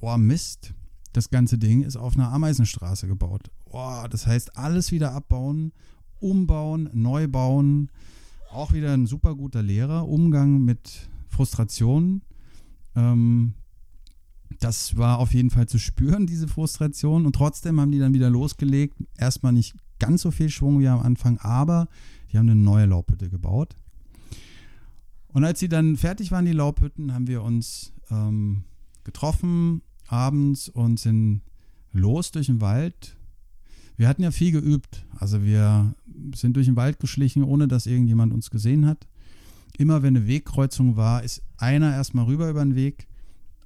oh 0.00 0.16
Mist, 0.16 0.74
das 1.12 1.30
ganze 1.30 1.58
Ding 1.58 1.82
ist 1.82 1.96
auf 1.96 2.14
einer 2.14 2.32
Ameisenstraße 2.32 3.06
gebaut. 3.06 3.50
Oh, 3.66 4.04
das 4.08 4.26
heißt, 4.26 4.56
alles 4.56 4.92
wieder 4.92 5.12
abbauen, 5.12 5.72
umbauen, 6.20 6.90
neu 6.92 7.28
bauen. 7.28 7.90
Auch 8.52 8.72
wieder 8.72 8.92
ein 8.92 9.06
super 9.06 9.34
guter 9.34 9.62
Lehrer. 9.62 10.08
Umgang 10.08 10.64
mit 10.64 11.08
Frustrationen. 11.28 12.22
Ähm, 12.96 13.54
das 14.58 14.96
war 14.96 15.18
auf 15.18 15.34
jeden 15.34 15.50
Fall 15.50 15.66
zu 15.66 15.78
spüren, 15.78 16.26
diese 16.28 16.48
Frustration. 16.48 17.26
Und 17.26 17.34
trotzdem 17.34 17.80
haben 17.80 17.92
die 17.92 17.98
dann 17.98 18.14
wieder 18.14 18.30
losgelegt. 18.30 18.96
Erstmal 19.16 19.52
nicht 19.52 19.74
ganz 19.98 20.22
so 20.22 20.30
viel 20.30 20.48
Schwung 20.48 20.80
wie 20.80 20.88
am 20.88 21.00
Anfang, 21.00 21.38
aber 21.38 21.88
die 22.32 22.38
haben 22.38 22.48
eine 22.48 22.60
neue 22.60 22.86
Laubhütte 22.86 23.28
gebaut. 23.28 23.76
Und 25.28 25.44
als 25.44 25.60
sie 25.60 25.68
dann 25.68 25.96
fertig 25.96 26.32
waren, 26.32 26.44
die 26.44 26.52
Laubhütten, 26.52 27.14
haben 27.14 27.28
wir 27.28 27.42
uns 27.42 27.92
ähm, 28.10 28.64
getroffen 29.04 29.82
abends 30.10 30.68
und 30.68 30.98
sind 30.98 31.42
los 31.92 32.30
durch 32.32 32.46
den 32.46 32.60
Wald. 32.60 33.16
Wir 33.96 34.08
hatten 34.08 34.22
ja 34.22 34.30
viel 34.30 34.52
geübt. 34.52 35.04
Also 35.18 35.42
wir 35.42 35.94
sind 36.34 36.56
durch 36.56 36.66
den 36.66 36.76
Wald 36.76 37.00
geschlichen, 37.00 37.44
ohne 37.44 37.68
dass 37.68 37.86
irgendjemand 37.86 38.32
uns 38.32 38.50
gesehen 38.50 38.86
hat. 38.86 39.06
Immer 39.78 40.02
wenn 40.02 40.16
eine 40.16 40.26
Wegkreuzung 40.26 40.96
war, 40.96 41.22
ist 41.22 41.42
einer 41.56 41.92
erstmal 41.92 42.26
rüber 42.26 42.50
über 42.50 42.64
den 42.64 42.74
Weg, 42.74 43.06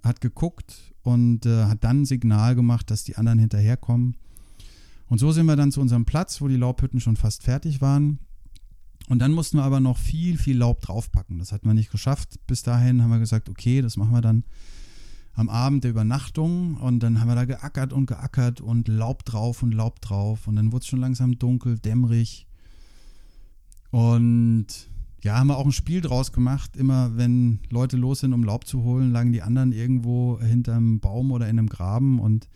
hat 0.02 0.20
geguckt 0.20 0.92
und 1.02 1.46
äh, 1.46 1.64
hat 1.64 1.82
dann 1.84 2.02
ein 2.02 2.04
Signal 2.04 2.54
gemacht, 2.54 2.90
dass 2.90 3.04
die 3.04 3.16
anderen 3.16 3.38
hinterherkommen. 3.38 4.16
Und 5.08 5.18
so 5.18 5.32
sind 5.32 5.46
wir 5.46 5.56
dann 5.56 5.72
zu 5.72 5.80
unserem 5.80 6.04
Platz, 6.04 6.40
wo 6.40 6.48
die 6.48 6.56
Laubhütten 6.56 7.00
schon 7.00 7.16
fast 7.16 7.42
fertig 7.42 7.80
waren. 7.80 8.18
Und 9.08 9.18
dann 9.18 9.32
mussten 9.32 9.58
wir 9.58 9.64
aber 9.64 9.80
noch 9.80 9.98
viel, 9.98 10.38
viel 10.38 10.56
Laub 10.56 10.80
draufpacken. 10.80 11.38
Das 11.38 11.52
hatten 11.52 11.66
wir 11.66 11.74
nicht 11.74 11.90
geschafft. 11.90 12.40
Bis 12.46 12.62
dahin 12.62 13.02
haben 13.02 13.10
wir 13.10 13.18
gesagt, 13.18 13.48
okay, 13.48 13.82
das 13.82 13.96
machen 13.96 14.12
wir 14.12 14.22
dann 14.22 14.44
am 15.34 15.48
Abend 15.48 15.84
der 15.84 15.90
Übernachtung. 15.90 16.76
Und 16.76 17.00
dann 17.00 17.20
haben 17.20 17.28
wir 17.28 17.34
da 17.34 17.44
geackert 17.44 17.92
und 17.92 18.06
geackert 18.06 18.60
und 18.60 18.88
Laub 18.88 19.24
drauf 19.24 19.62
und 19.62 19.72
Laub 19.72 20.00
drauf. 20.00 20.46
Und 20.46 20.56
dann 20.56 20.72
wurde 20.72 20.82
es 20.82 20.86
schon 20.86 21.00
langsam 21.00 21.38
dunkel, 21.38 21.78
dämmerig. 21.78 22.46
Und 23.90 24.66
ja, 25.22 25.38
haben 25.38 25.46
wir 25.48 25.56
auch 25.56 25.66
ein 25.66 25.72
Spiel 25.72 26.00
draus 26.00 26.32
gemacht. 26.32 26.76
Immer 26.76 27.16
wenn 27.16 27.60
Leute 27.70 27.96
los 27.96 28.20
sind, 28.20 28.32
um 28.32 28.44
Laub 28.44 28.66
zu 28.66 28.82
holen, 28.82 29.10
lagen 29.10 29.32
die 29.32 29.42
anderen 29.42 29.72
irgendwo 29.72 30.40
hinterm 30.40 31.00
Baum 31.00 31.32
oder 31.32 31.48
in 31.48 31.58
einem 31.58 31.68
Graben 31.68 32.18
und 32.18 32.48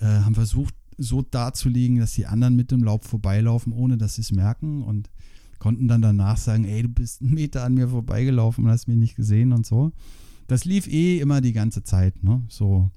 äh, 0.00 0.06
haben 0.06 0.34
versucht, 0.34 0.74
so 0.98 1.22
dazulegen, 1.22 1.98
dass 1.98 2.12
die 2.12 2.26
anderen 2.26 2.54
mit 2.54 2.70
dem 2.70 2.84
Laub 2.84 3.04
vorbeilaufen, 3.04 3.72
ohne 3.72 3.96
dass 3.96 4.16
sie 4.16 4.22
es 4.22 4.32
merken. 4.32 4.82
Und 4.82 5.10
konnten 5.58 5.86
dann 5.86 6.02
danach 6.02 6.38
sagen, 6.38 6.64
ey, 6.64 6.82
du 6.82 6.88
bist 6.88 7.22
einen 7.22 7.34
Meter 7.34 7.62
an 7.62 7.74
mir 7.74 7.88
vorbeigelaufen 7.88 8.64
und 8.64 8.70
hast 8.70 8.88
mich 8.88 8.96
nicht 8.96 9.14
gesehen 9.14 9.52
und 9.52 9.64
so. 9.64 9.92
Das 10.46 10.64
lief 10.64 10.86
eh 10.86 11.18
immer 11.18 11.40
die 11.40 11.52
ganze 11.52 11.82
Zeit, 11.82 12.22
ne? 12.22 12.42
So 12.48 12.90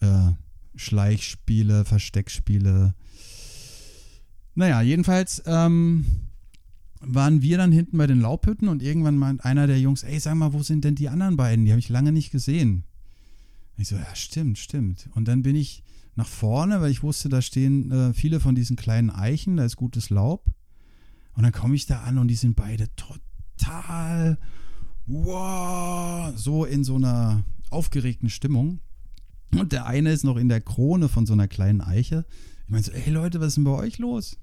äh, 0.00 0.30
Schleichspiele, 0.76 1.84
Versteckspiele. 1.84 2.94
Naja, 4.54 4.82
jedenfalls 4.82 5.42
ähm, 5.46 6.04
waren 7.00 7.42
wir 7.42 7.56
dann 7.58 7.72
hinten 7.72 7.98
bei 7.98 8.06
den 8.06 8.20
Laubhütten 8.20 8.68
und 8.68 8.82
irgendwann 8.82 9.16
meint 9.16 9.44
einer 9.44 9.66
der 9.66 9.80
Jungs, 9.80 10.02
ey, 10.02 10.18
sag 10.20 10.34
mal, 10.34 10.52
wo 10.52 10.62
sind 10.62 10.84
denn 10.84 10.94
die 10.94 11.08
anderen 11.08 11.36
beiden? 11.36 11.64
Die 11.64 11.72
habe 11.72 11.80
ich 11.80 11.88
lange 11.88 12.12
nicht 12.12 12.30
gesehen. 12.30 12.84
ich 13.76 13.88
so, 13.88 13.96
ja, 13.96 14.14
stimmt, 14.14 14.58
stimmt. 14.58 15.08
Und 15.14 15.26
dann 15.28 15.42
bin 15.42 15.56
ich 15.56 15.82
nach 16.14 16.28
vorne, 16.28 16.80
weil 16.80 16.90
ich 16.90 17.02
wusste, 17.02 17.28
da 17.28 17.40
stehen 17.40 17.90
äh, 17.90 18.12
viele 18.12 18.40
von 18.40 18.54
diesen 18.54 18.76
kleinen 18.76 19.10
Eichen, 19.10 19.56
da 19.56 19.64
ist 19.64 19.76
gutes 19.76 20.10
Laub. 20.10 20.52
Und 21.34 21.44
dann 21.44 21.52
komme 21.52 21.74
ich 21.74 21.86
da 21.86 22.02
an 22.02 22.18
und 22.18 22.28
die 22.28 22.34
sind 22.34 22.54
beide 22.54 22.88
total 22.96 24.38
wow, 25.06 26.32
so 26.36 26.64
in 26.64 26.84
so 26.84 26.96
einer 26.96 27.44
aufgeregten 27.70 28.30
Stimmung. 28.30 28.80
Und 29.52 29.72
der 29.72 29.86
eine 29.86 30.12
ist 30.12 30.24
noch 30.24 30.36
in 30.36 30.48
der 30.48 30.60
Krone 30.60 31.08
von 31.08 31.26
so 31.26 31.32
einer 31.32 31.48
kleinen 31.48 31.80
Eiche. 31.80 32.24
Ich 32.64 32.70
meine 32.70 32.82
so, 32.82 32.92
ey 32.92 33.10
Leute, 33.10 33.40
was 33.40 33.48
ist 33.48 33.56
denn 33.56 33.64
bei 33.64 33.72
euch 33.72 33.98
los? 33.98 34.38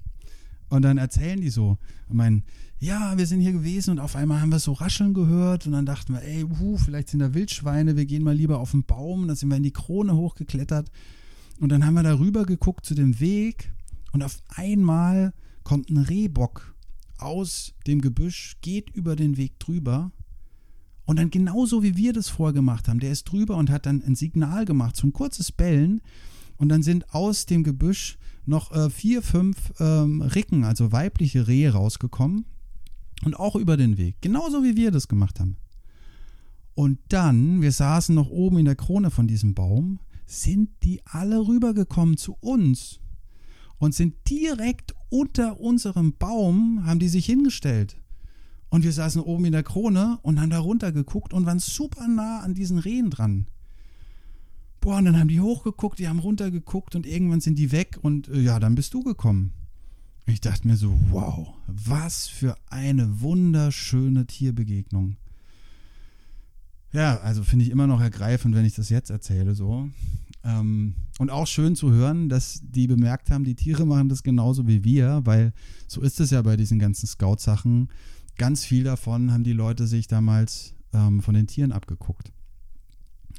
Und 0.68 0.82
dann 0.82 0.98
erzählen 0.98 1.40
die 1.40 1.50
so, 1.50 1.78
und 2.08 2.16
meinen, 2.16 2.44
ja, 2.78 3.18
wir 3.18 3.26
sind 3.26 3.40
hier 3.40 3.52
gewesen 3.52 3.90
und 3.90 3.98
auf 3.98 4.14
einmal 4.14 4.40
haben 4.40 4.52
wir 4.52 4.60
so 4.60 4.72
rascheln 4.72 5.14
gehört 5.14 5.66
und 5.66 5.72
dann 5.72 5.84
dachten 5.84 6.14
wir, 6.14 6.22
ey, 6.22 6.44
wuh, 6.48 6.78
vielleicht 6.78 7.08
sind 7.08 7.20
da 7.20 7.34
Wildschweine, 7.34 7.96
wir 7.96 8.06
gehen 8.06 8.22
mal 8.22 8.34
lieber 8.34 8.60
auf 8.60 8.70
den 8.70 8.84
Baum. 8.84 9.26
Dann 9.26 9.36
sind 9.36 9.48
wir 9.48 9.56
in 9.56 9.64
die 9.64 9.72
Krone 9.72 10.14
hochgeklettert 10.14 10.90
und 11.58 11.70
dann 11.70 11.84
haben 11.84 11.94
wir 11.94 12.04
da 12.04 12.18
rüber 12.18 12.46
geguckt 12.46 12.86
zu 12.86 12.94
dem 12.94 13.18
Weg 13.18 13.72
und 14.12 14.22
auf 14.22 14.38
einmal 14.48 15.34
kommt 15.64 15.90
ein 15.90 15.98
Rehbock 15.98 16.74
aus 17.18 17.74
dem 17.86 18.00
Gebüsch, 18.00 18.56
geht 18.62 18.90
über 18.90 19.16
den 19.16 19.36
Weg 19.36 19.58
drüber 19.58 20.12
und 21.10 21.18
dann 21.18 21.30
genauso 21.30 21.82
wie 21.82 21.96
wir 21.96 22.12
das 22.12 22.28
vorgemacht 22.28 22.86
haben, 22.86 23.00
der 23.00 23.10
ist 23.10 23.24
drüber 23.24 23.56
und 23.56 23.68
hat 23.68 23.84
dann 23.84 24.00
ein 24.00 24.14
Signal 24.14 24.64
gemacht, 24.64 24.94
so 24.94 25.08
ein 25.08 25.12
kurzes 25.12 25.50
Bellen 25.50 26.02
und 26.56 26.68
dann 26.68 26.84
sind 26.84 27.12
aus 27.12 27.46
dem 27.46 27.64
Gebüsch 27.64 28.16
noch 28.46 28.70
äh, 28.70 28.90
vier, 28.90 29.20
fünf 29.20 29.72
ähm, 29.80 30.22
Ricken, 30.22 30.62
also 30.62 30.92
weibliche 30.92 31.48
Rehe 31.48 31.72
rausgekommen 31.72 32.44
und 33.24 33.34
auch 33.34 33.56
über 33.56 33.76
den 33.76 33.98
Weg, 33.98 34.18
genauso 34.20 34.62
wie 34.62 34.76
wir 34.76 34.92
das 34.92 35.08
gemacht 35.08 35.40
haben. 35.40 35.56
Und 36.74 37.00
dann, 37.08 37.60
wir 37.60 37.72
saßen 37.72 38.14
noch 38.14 38.30
oben 38.30 38.58
in 38.58 38.66
der 38.66 38.76
Krone 38.76 39.10
von 39.10 39.26
diesem 39.26 39.52
Baum, 39.52 39.98
sind 40.26 40.70
die 40.84 41.00
alle 41.06 41.44
rübergekommen 41.44 42.18
zu 42.18 42.36
uns 42.38 43.00
und 43.78 43.96
sind 43.96 44.14
direkt 44.28 44.94
unter 45.08 45.58
unserem 45.58 46.12
Baum, 46.16 46.86
haben 46.86 47.00
die 47.00 47.08
sich 47.08 47.26
hingestellt. 47.26 47.99
Und 48.70 48.84
wir 48.84 48.92
saßen 48.92 49.20
oben 49.20 49.44
in 49.44 49.52
der 49.52 49.64
Krone 49.64 50.18
und 50.22 50.40
haben 50.40 50.50
da 50.50 50.60
runter 50.60 50.92
geguckt 50.92 51.34
und 51.34 51.44
waren 51.44 51.58
super 51.58 52.06
nah 52.08 52.40
an 52.40 52.54
diesen 52.54 52.78
Rehen 52.78 53.10
dran. 53.10 53.46
Boah, 54.80 54.96
und 54.96 55.04
dann 55.04 55.18
haben 55.18 55.28
die 55.28 55.40
hochgeguckt, 55.40 55.98
die 55.98 56.08
haben 56.08 56.20
runtergeguckt 56.20 56.94
und 56.94 57.04
irgendwann 57.04 57.40
sind 57.40 57.58
die 57.58 57.72
weg 57.72 57.98
und 58.00 58.28
äh, 58.28 58.40
ja, 58.40 58.58
dann 58.58 58.76
bist 58.76 58.94
du 58.94 59.02
gekommen. 59.02 59.52
Ich 60.26 60.40
dachte 60.40 60.66
mir 60.66 60.76
so, 60.76 60.98
wow, 61.10 61.54
was 61.66 62.28
für 62.28 62.56
eine 62.68 63.20
wunderschöne 63.20 64.26
Tierbegegnung. 64.26 65.16
Ja, 66.92 67.18
also 67.18 67.42
finde 67.42 67.64
ich 67.64 67.70
immer 67.70 67.86
noch 67.86 68.00
ergreifend, 68.00 68.54
wenn 68.54 68.64
ich 68.64 68.74
das 68.74 68.88
jetzt 68.88 69.10
erzähle 69.10 69.54
so. 69.54 69.88
Ähm, 70.42 70.94
und 71.18 71.30
auch 71.30 71.46
schön 71.46 71.76
zu 71.76 71.90
hören, 71.90 72.28
dass 72.28 72.60
die 72.62 72.86
bemerkt 72.86 73.30
haben, 73.30 73.44
die 73.44 73.54
Tiere 73.54 73.84
machen 73.86 74.08
das 74.08 74.22
genauso 74.22 74.66
wie 74.66 74.84
wir, 74.84 75.20
weil 75.24 75.52
so 75.86 76.00
ist 76.00 76.20
es 76.20 76.30
ja 76.30 76.40
bei 76.42 76.56
diesen 76.56 76.78
ganzen 76.78 77.06
Scout-Sachen. 77.06 77.88
Ganz 78.36 78.64
viel 78.64 78.84
davon 78.84 79.32
haben 79.32 79.44
die 79.44 79.52
Leute 79.52 79.86
sich 79.86 80.06
damals 80.06 80.74
ähm, 80.92 81.20
von 81.20 81.34
den 81.34 81.46
Tieren 81.46 81.72
abgeguckt. 81.72 82.32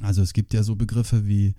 Also 0.01 0.21
es 0.21 0.33
gibt 0.33 0.53
ja 0.53 0.63
so 0.63 0.75
Begriffe 0.75 1.27
wie 1.27 1.55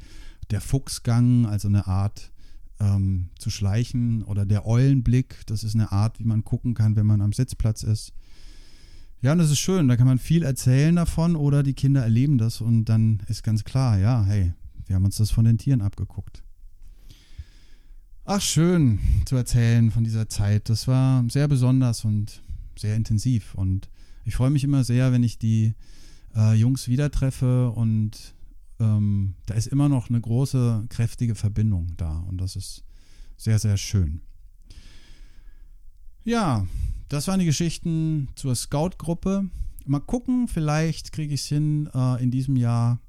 der 0.51 0.61
Fuchsgang, 0.61 1.47
also 1.47 1.69
eine 1.69 1.87
Art 1.87 2.33
ähm, 2.81 3.29
zu 3.39 3.51
schleichen 3.51 4.23
oder 4.23 4.45
der 4.45 4.67
Eulenblick, 4.67 5.47
das 5.47 5.65
ist 5.65 5.75
eine 5.75 5.93
Art, 5.93 6.19
wie 6.19 6.25
man 6.25 6.45
gucken 6.45 6.75
kann, 6.75 6.97
wenn 6.97 7.07
man 7.07 7.21
am 7.21 7.33
Sitzplatz 7.33 7.83
ist. 7.83 8.13
Ja, 9.21 9.33
und 9.33 9.39
das 9.39 9.51
ist 9.53 9.61
schön, 9.61 9.87
da 9.87 9.97
kann 9.97 10.09
man 10.09 10.19
viel 10.19 10.43
erzählen 10.43 10.97
davon 10.97 11.37
oder 11.37 11.63
die 11.63 11.75
Kinder 11.75 12.03
erleben 12.03 12.39
das 12.39 12.61
und 12.61 12.87
dann 12.87 13.23
ist 13.29 13.45
ganz 13.45 13.63
klar, 13.63 13.99
ja, 13.99 14.25
hey, 14.25 14.53
wir 14.87 14.97
haben 14.97 15.05
uns 15.05 15.17
das 15.17 15.31
von 15.31 15.45
den 15.45 15.59
Tieren 15.59 15.81
abgeguckt. 15.81 16.43
Ach, 18.25 18.41
schön 18.41 18.99
zu 19.25 19.37
erzählen 19.37 19.91
von 19.91 20.05
dieser 20.05 20.29
Zeit. 20.29 20.69
Das 20.69 20.87
war 20.87 21.25
sehr 21.29 21.49
besonders 21.49 22.05
und 22.05 22.43
sehr 22.79 22.97
intensiv. 22.97 23.55
Und 23.55 23.89
ich 24.25 24.37
freue 24.37 24.51
mich 24.51 24.65
immer 24.65 24.85
sehr, 24.85 25.13
wenn 25.13 25.23
ich 25.23 25.39
die 25.39 25.75
äh, 26.35 26.55
Jungs 26.55 26.89
wieder 26.89 27.11
treffe 27.11 27.71
und 27.71 28.35
ähm, 28.81 29.35
da 29.47 29.55
ist 29.55 29.69
immer 29.69 29.89
noch 29.89 30.09
eine 30.09 30.21
große, 30.21 30.87
kräftige 30.89 31.35
Verbindung 31.35 31.95
da. 31.97 32.19
Und 32.29 32.39
das 32.41 32.57
ist 32.57 32.85
sehr, 33.37 33.59
sehr 33.59 33.77
schön. 33.77 34.23
Ja, 36.25 36.67
das 37.09 37.29
waren 37.29 37.41
die 37.41 37.47
Geschichten 37.47 38.29
zur 38.37 38.55
Scout-Gruppe. 38.55 39.51
Mal 39.85 40.01
gucken, 40.01 40.49
vielleicht 40.49 41.13
kriege 41.13 41.35
ich 41.35 41.43
es 41.43 41.47
hin, 41.47 41.89
äh, 41.95 42.23
in 42.23 42.31
diesem 42.31 42.57
Jahr 42.57 43.01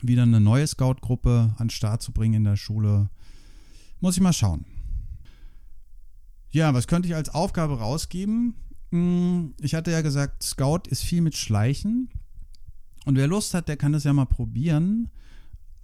wieder 0.00 0.22
eine 0.22 0.40
neue 0.40 0.66
Scout-Gruppe 0.66 1.54
an 1.56 1.66
den 1.66 1.70
Start 1.70 2.02
zu 2.02 2.12
bringen 2.12 2.34
in 2.34 2.44
der 2.44 2.56
Schule. 2.56 3.10
Muss 4.00 4.16
ich 4.16 4.22
mal 4.22 4.32
schauen. 4.32 4.64
Ja, 6.56 6.72
was 6.72 6.86
könnte 6.86 7.06
ich 7.06 7.14
als 7.14 7.28
Aufgabe 7.28 7.80
rausgeben? 7.80 8.54
Hm, 8.90 9.52
ich 9.60 9.74
hatte 9.74 9.90
ja 9.90 10.00
gesagt, 10.00 10.42
Scout 10.42 10.88
ist 10.88 11.02
viel 11.02 11.20
mit 11.20 11.36
Schleichen. 11.36 12.08
Und 13.04 13.16
wer 13.16 13.26
Lust 13.26 13.52
hat, 13.52 13.68
der 13.68 13.76
kann 13.76 13.92
das 13.92 14.04
ja 14.04 14.14
mal 14.14 14.24
probieren. 14.24 15.10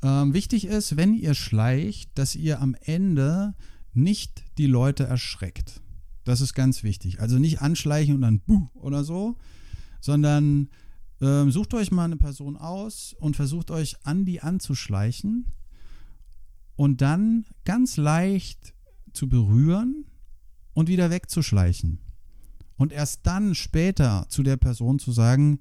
Ähm, 0.02 0.32
wichtig 0.32 0.64
ist, 0.64 0.96
wenn 0.96 1.12
ihr 1.12 1.35
schleicht, 1.35 2.16
dass 2.16 2.35
ihr 2.35 2.62
am 2.62 2.74
Ende 2.80 3.54
nicht 3.92 4.44
die 4.56 4.66
Leute 4.66 5.04
erschreckt. 5.04 5.82
Das 6.24 6.40
ist 6.40 6.54
ganz 6.54 6.82
wichtig. 6.82 7.20
Also 7.20 7.38
nicht 7.38 7.61
anschleichen 7.61 8.14
und 8.14 8.22
dann 8.22 8.40
buh 8.40 8.68
oder 8.72 9.04
so, 9.04 9.37
sondern 10.00 10.70
ähm, 11.20 11.50
sucht 11.50 11.74
euch 11.74 11.90
mal 11.90 12.06
eine 12.06 12.16
Person 12.16 12.56
aus 12.56 13.14
und 13.20 13.37
versucht 13.37 13.70
euch 13.70 13.96
an 14.04 14.24
die 14.24 14.40
anzuschleichen 14.40 15.44
und 16.76 17.02
dann 17.02 17.44
ganz 17.66 17.98
leicht 17.98 18.72
zu 19.12 19.28
berühren 19.28 20.06
und 20.74 20.88
wieder 20.88 21.11
wegzuschleichen. 21.11 21.98
Und 22.76 22.92
erst 22.92 23.20
dann 23.24 23.54
später 23.54 24.26
zu 24.28 24.42
der 24.42 24.56
Person 24.56 24.98
zu 24.98 25.12
sagen, 25.12 25.61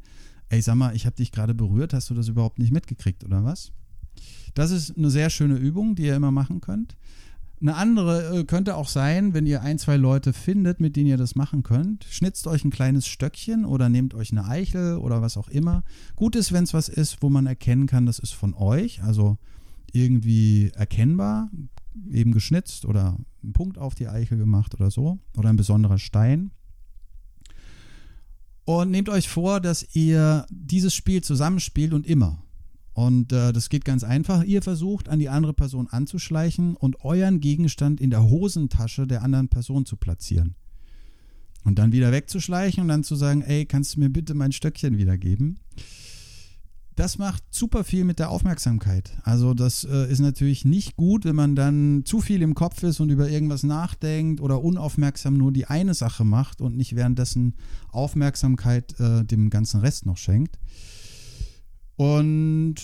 ey, 0.50 0.62
sag 0.62 0.76
mal, 0.76 0.96
ich 0.96 1.06
habe 1.06 1.16
dich 1.16 1.32
gerade 1.32 1.54
berührt, 1.54 1.94
hast 1.94 2.10
du 2.10 2.14
das 2.14 2.28
überhaupt 2.28 2.60
nicht 2.60 2.72
mitgekriegt 2.72 3.24
oder 3.24 3.44
was? 3.44 3.72
Das 4.54 4.72
ist 4.72 4.98
eine 4.98 5.10
sehr 5.10 5.30
schöne 5.30 5.56
Übung, 5.56 5.96
die 5.96 6.04
ihr 6.04 6.16
immer 6.16 6.32
machen 6.32 6.62
könnt. 6.62 6.98
Eine 7.62 7.76
andere 7.76 8.40
äh, 8.40 8.44
könnte 8.44 8.76
auch 8.76 8.88
sein, 8.88 9.36
wenn 9.36 9.46
ihr 9.46 9.62
ein, 9.62 9.78
zwei 9.78 9.96
Leute 9.96 10.34
findet, 10.34 10.80
mit 10.80 10.96
denen 10.96 11.08
ihr 11.08 11.18
das 11.18 11.36
machen 11.36 11.62
könnt. 11.62 12.06
Schnitzt 12.10 12.48
euch 12.48 12.66
ein 12.66 12.72
kleines 12.72 13.06
Stöckchen 13.06 13.66
oder 13.66 13.88
nehmt 13.88 14.16
euch 14.16 14.32
eine 14.32 14.46
Eichel 14.46 14.98
oder 14.98 15.22
was 15.22 15.38
auch 15.38 15.48
immer. 15.48 15.84
Gut 16.16 16.36
ist, 16.36 16.52
wenn 16.52 16.64
es 16.64 16.74
was 16.74 16.90
ist, 16.90 17.22
wo 17.22 17.30
man 17.30 17.46
erkennen 17.46 17.86
kann, 17.86 18.08
das 18.08 18.18
ist 18.18 18.34
von 18.34 18.56
euch. 18.56 19.04
Also 19.04 19.38
irgendwie 19.94 20.72
erkennbar, 20.74 21.52
eben 22.10 22.32
geschnitzt 22.32 22.86
oder 22.86 23.18
einen 23.44 23.54
Punkt 23.54 23.78
auf 23.78 23.96
die 23.96 24.08
Eichel 24.08 24.38
gemacht 24.38 24.74
oder 24.74 24.92
so, 24.92 25.20
oder 25.38 25.50
ein 25.50 25.58
besonderer 25.58 25.98
Stein. 25.98 26.52
Und 28.66 28.92
nehmt 28.92 29.10
euch 29.10 29.28
vor, 29.28 29.60
dass 29.60 29.96
ihr 29.96 30.46
dieses 30.50 30.94
Spiel 30.94 31.22
zusammenspielt 31.22 31.94
und 31.94 32.06
immer. 32.06 32.44
Und 32.94 33.32
äh, 33.32 33.54
das 33.54 33.70
geht 33.70 33.86
ganz 33.86 34.04
einfach. 34.04 34.44
Ihr 34.44 34.62
versucht, 34.62 35.10
an 35.10 35.20
die 35.20 35.30
andere 35.30 35.54
Person 35.54 35.88
anzuschleichen 35.88 36.76
und 36.76 37.04
euren 37.04 37.40
Gegenstand 37.40 38.02
in 38.02 38.10
der 38.10 38.24
Hosentasche 38.24 39.08
der 39.08 39.24
anderen 39.24 39.48
Person 39.48 39.86
zu 39.86 39.96
platzieren. 39.96 40.56
Und 41.64 41.80
dann 41.80 41.92
wieder 41.92 42.12
wegzuschleichen 42.12 42.82
und 42.82 42.88
dann 42.90 43.04
zu 43.04 43.16
sagen, 43.16 43.42
ey, 43.42 43.66
kannst 43.66 43.96
du 43.96 44.00
mir 44.00 44.10
bitte 44.10 44.34
mein 44.34 44.52
Stöckchen 44.52 44.98
wiedergeben? 44.98 45.60
Das 47.02 47.18
macht 47.18 47.44
super 47.50 47.84
viel 47.84 48.04
mit 48.04 48.20
der 48.20 48.30
Aufmerksamkeit. 48.30 49.12
Also 49.24 49.56
das 49.56 49.84
äh, 49.86 50.12
ist 50.12 50.20
natürlich 50.20 50.66
nicht 50.66 50.98
gut, 50.98 51.26
wenn 51.26 51.36
man 51.36 51.56
dann 51.56 52.04
zu 52.06 52.22
viel 52.22 52.44
im 52.44 52.54
Kopf 52.54 52.84
ist 52.84 53.00
und 53.00 53.10
über 53.10 53.28
irgendwas 53.28 53.64
nachdenkt 53.64 54.40
oder 54.40 54.64
unaufmerksam 54.64 55.36
nur 55.36 55.52
die 55.52 55.66
eine 55.66 55.96
Sache 55.96 56.24
macht 56.24 56.62
und 56.62 56.78
nicht 56.78 56.96
währenddessen 56.96 57.56
Aufmerksamkeit 57.90 59.00
äh, 59.00 59.26
dem 59.26 59.50
ganzen 59.50 59.80
Rest 59.80 60.06
noch 60.06 60.18
schenkt. 60.18 60.60
Und 61.96 62.76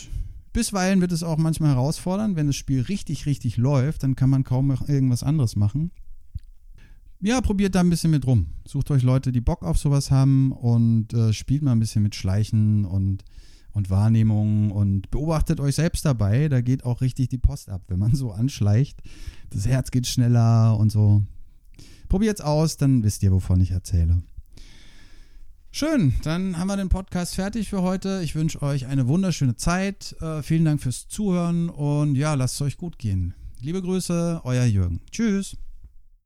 bisweilen 0.51 0.99
wird 0.99 1.11
es 1.11 1.21
auch 1.21 1.37
manchmal 1.37 1.75
herausfordern, 1.75 2.35
wenn 2.35 2.47
das 2.47 2.55
Spiel 2.55 2.81
richtig, 2.81 3.27
richtig 3.27 3.57
läuft, 3.57 4.01
dann 4.01 4.15
kann 4.15 4.31
man 4.31 4.43
kaum 4.43 4.75
irgendwas 4.87 5.21
anderes 5.21 5.55
machen. 5.55 5.91
Ja, 7.21 7.39
probiert 7.41 7.75
da 7.75 7.81
ein 7.81 7.91
bisschen 7.91 8.09
mit 8.09 8.25
rum. 8.25 8.47
Sucht 8.65 8.89
euch 8.89 9.03
Leute, 9.03 9.31
die 9.31 9.41
Bock 9.41 9.61
auf 9.61 9.77
sowas 9.77 10.09
haben 10.09 10.51
und 10.53 11.13
äh, 11.13 11.33
spielt 11.33 11.61
mal 11.61 11.73
ein 11.73 11.79
bisschen 11.79 12.01
mit 12.01 12.15
Schleichen 12.15 12.83
und 12.83 13.23
und 13.77 13.91
Wahrnehmung 13.91 14.71
und 14.71 15.11
beobachtet 15.11 15.59
euch 15.59 15.75
selbst 15.75 16.03
dabei. 16.03 16.49
Da 16.49 16.61
geht 16.61 16.83
auch 16.83 17.01
richtig 17.01 17.29
die 17.29 17.37
Post 17.37 17.69
ab, 17.69 17.83
wenn 17.87 17.99
man 17.99 18.15
so 18.15 18.31
anschleicht. 18.31 19.01
Das 19.51 19.67
Herz 19.67 19.91
geht 19.91 20.07
schneller 20.07 20.75
und 20.77 20.91
so. 20.91 21.21
Probiert's 22.09 22.41
aus, 22.41 22.77
dann 22.77 23.03
wisst 23.03 23.21
ihr, 23.21 23.31
wovon 23.31 23.61
ich 23.61 23.71
erzähle. 23.71 24.23
Schön, 25.71 26.13
dann 26.23 26.57
haben 26.57 26.67
wir 26.67 26.77
den 26.77 26.89
Podcast 26.89 27.35
fertig 27.35 27.69
für 27.69 27.83
heute. 27.83 28.21
Ich 28.23 28.33
wünsche 28.33 28.63
euch 28.63 28.87
eine 28.87 29.07
wunderschöne 29.07 29.57
Zeit. 29.57 30.15
Äh, 30.21 30.41
vielen 30.41 30.65
Dank 30.65 30.81
fürs 30.81 31.07
Zuhören 31.07 31.69
und 31.69 32.15
ja, 32.15 32.33
lasst 32.33 32.55
es 32.55 32.61
euch 32.61 32.77
gut 32.77 32.97
gehen. 32.97 33.35
Liebe 33.61 33.83
Grüße, 33.83 34.41
euer 34.43 34.65
Jürgen. 34.65 35.01
Tschüss. 35.11 35.55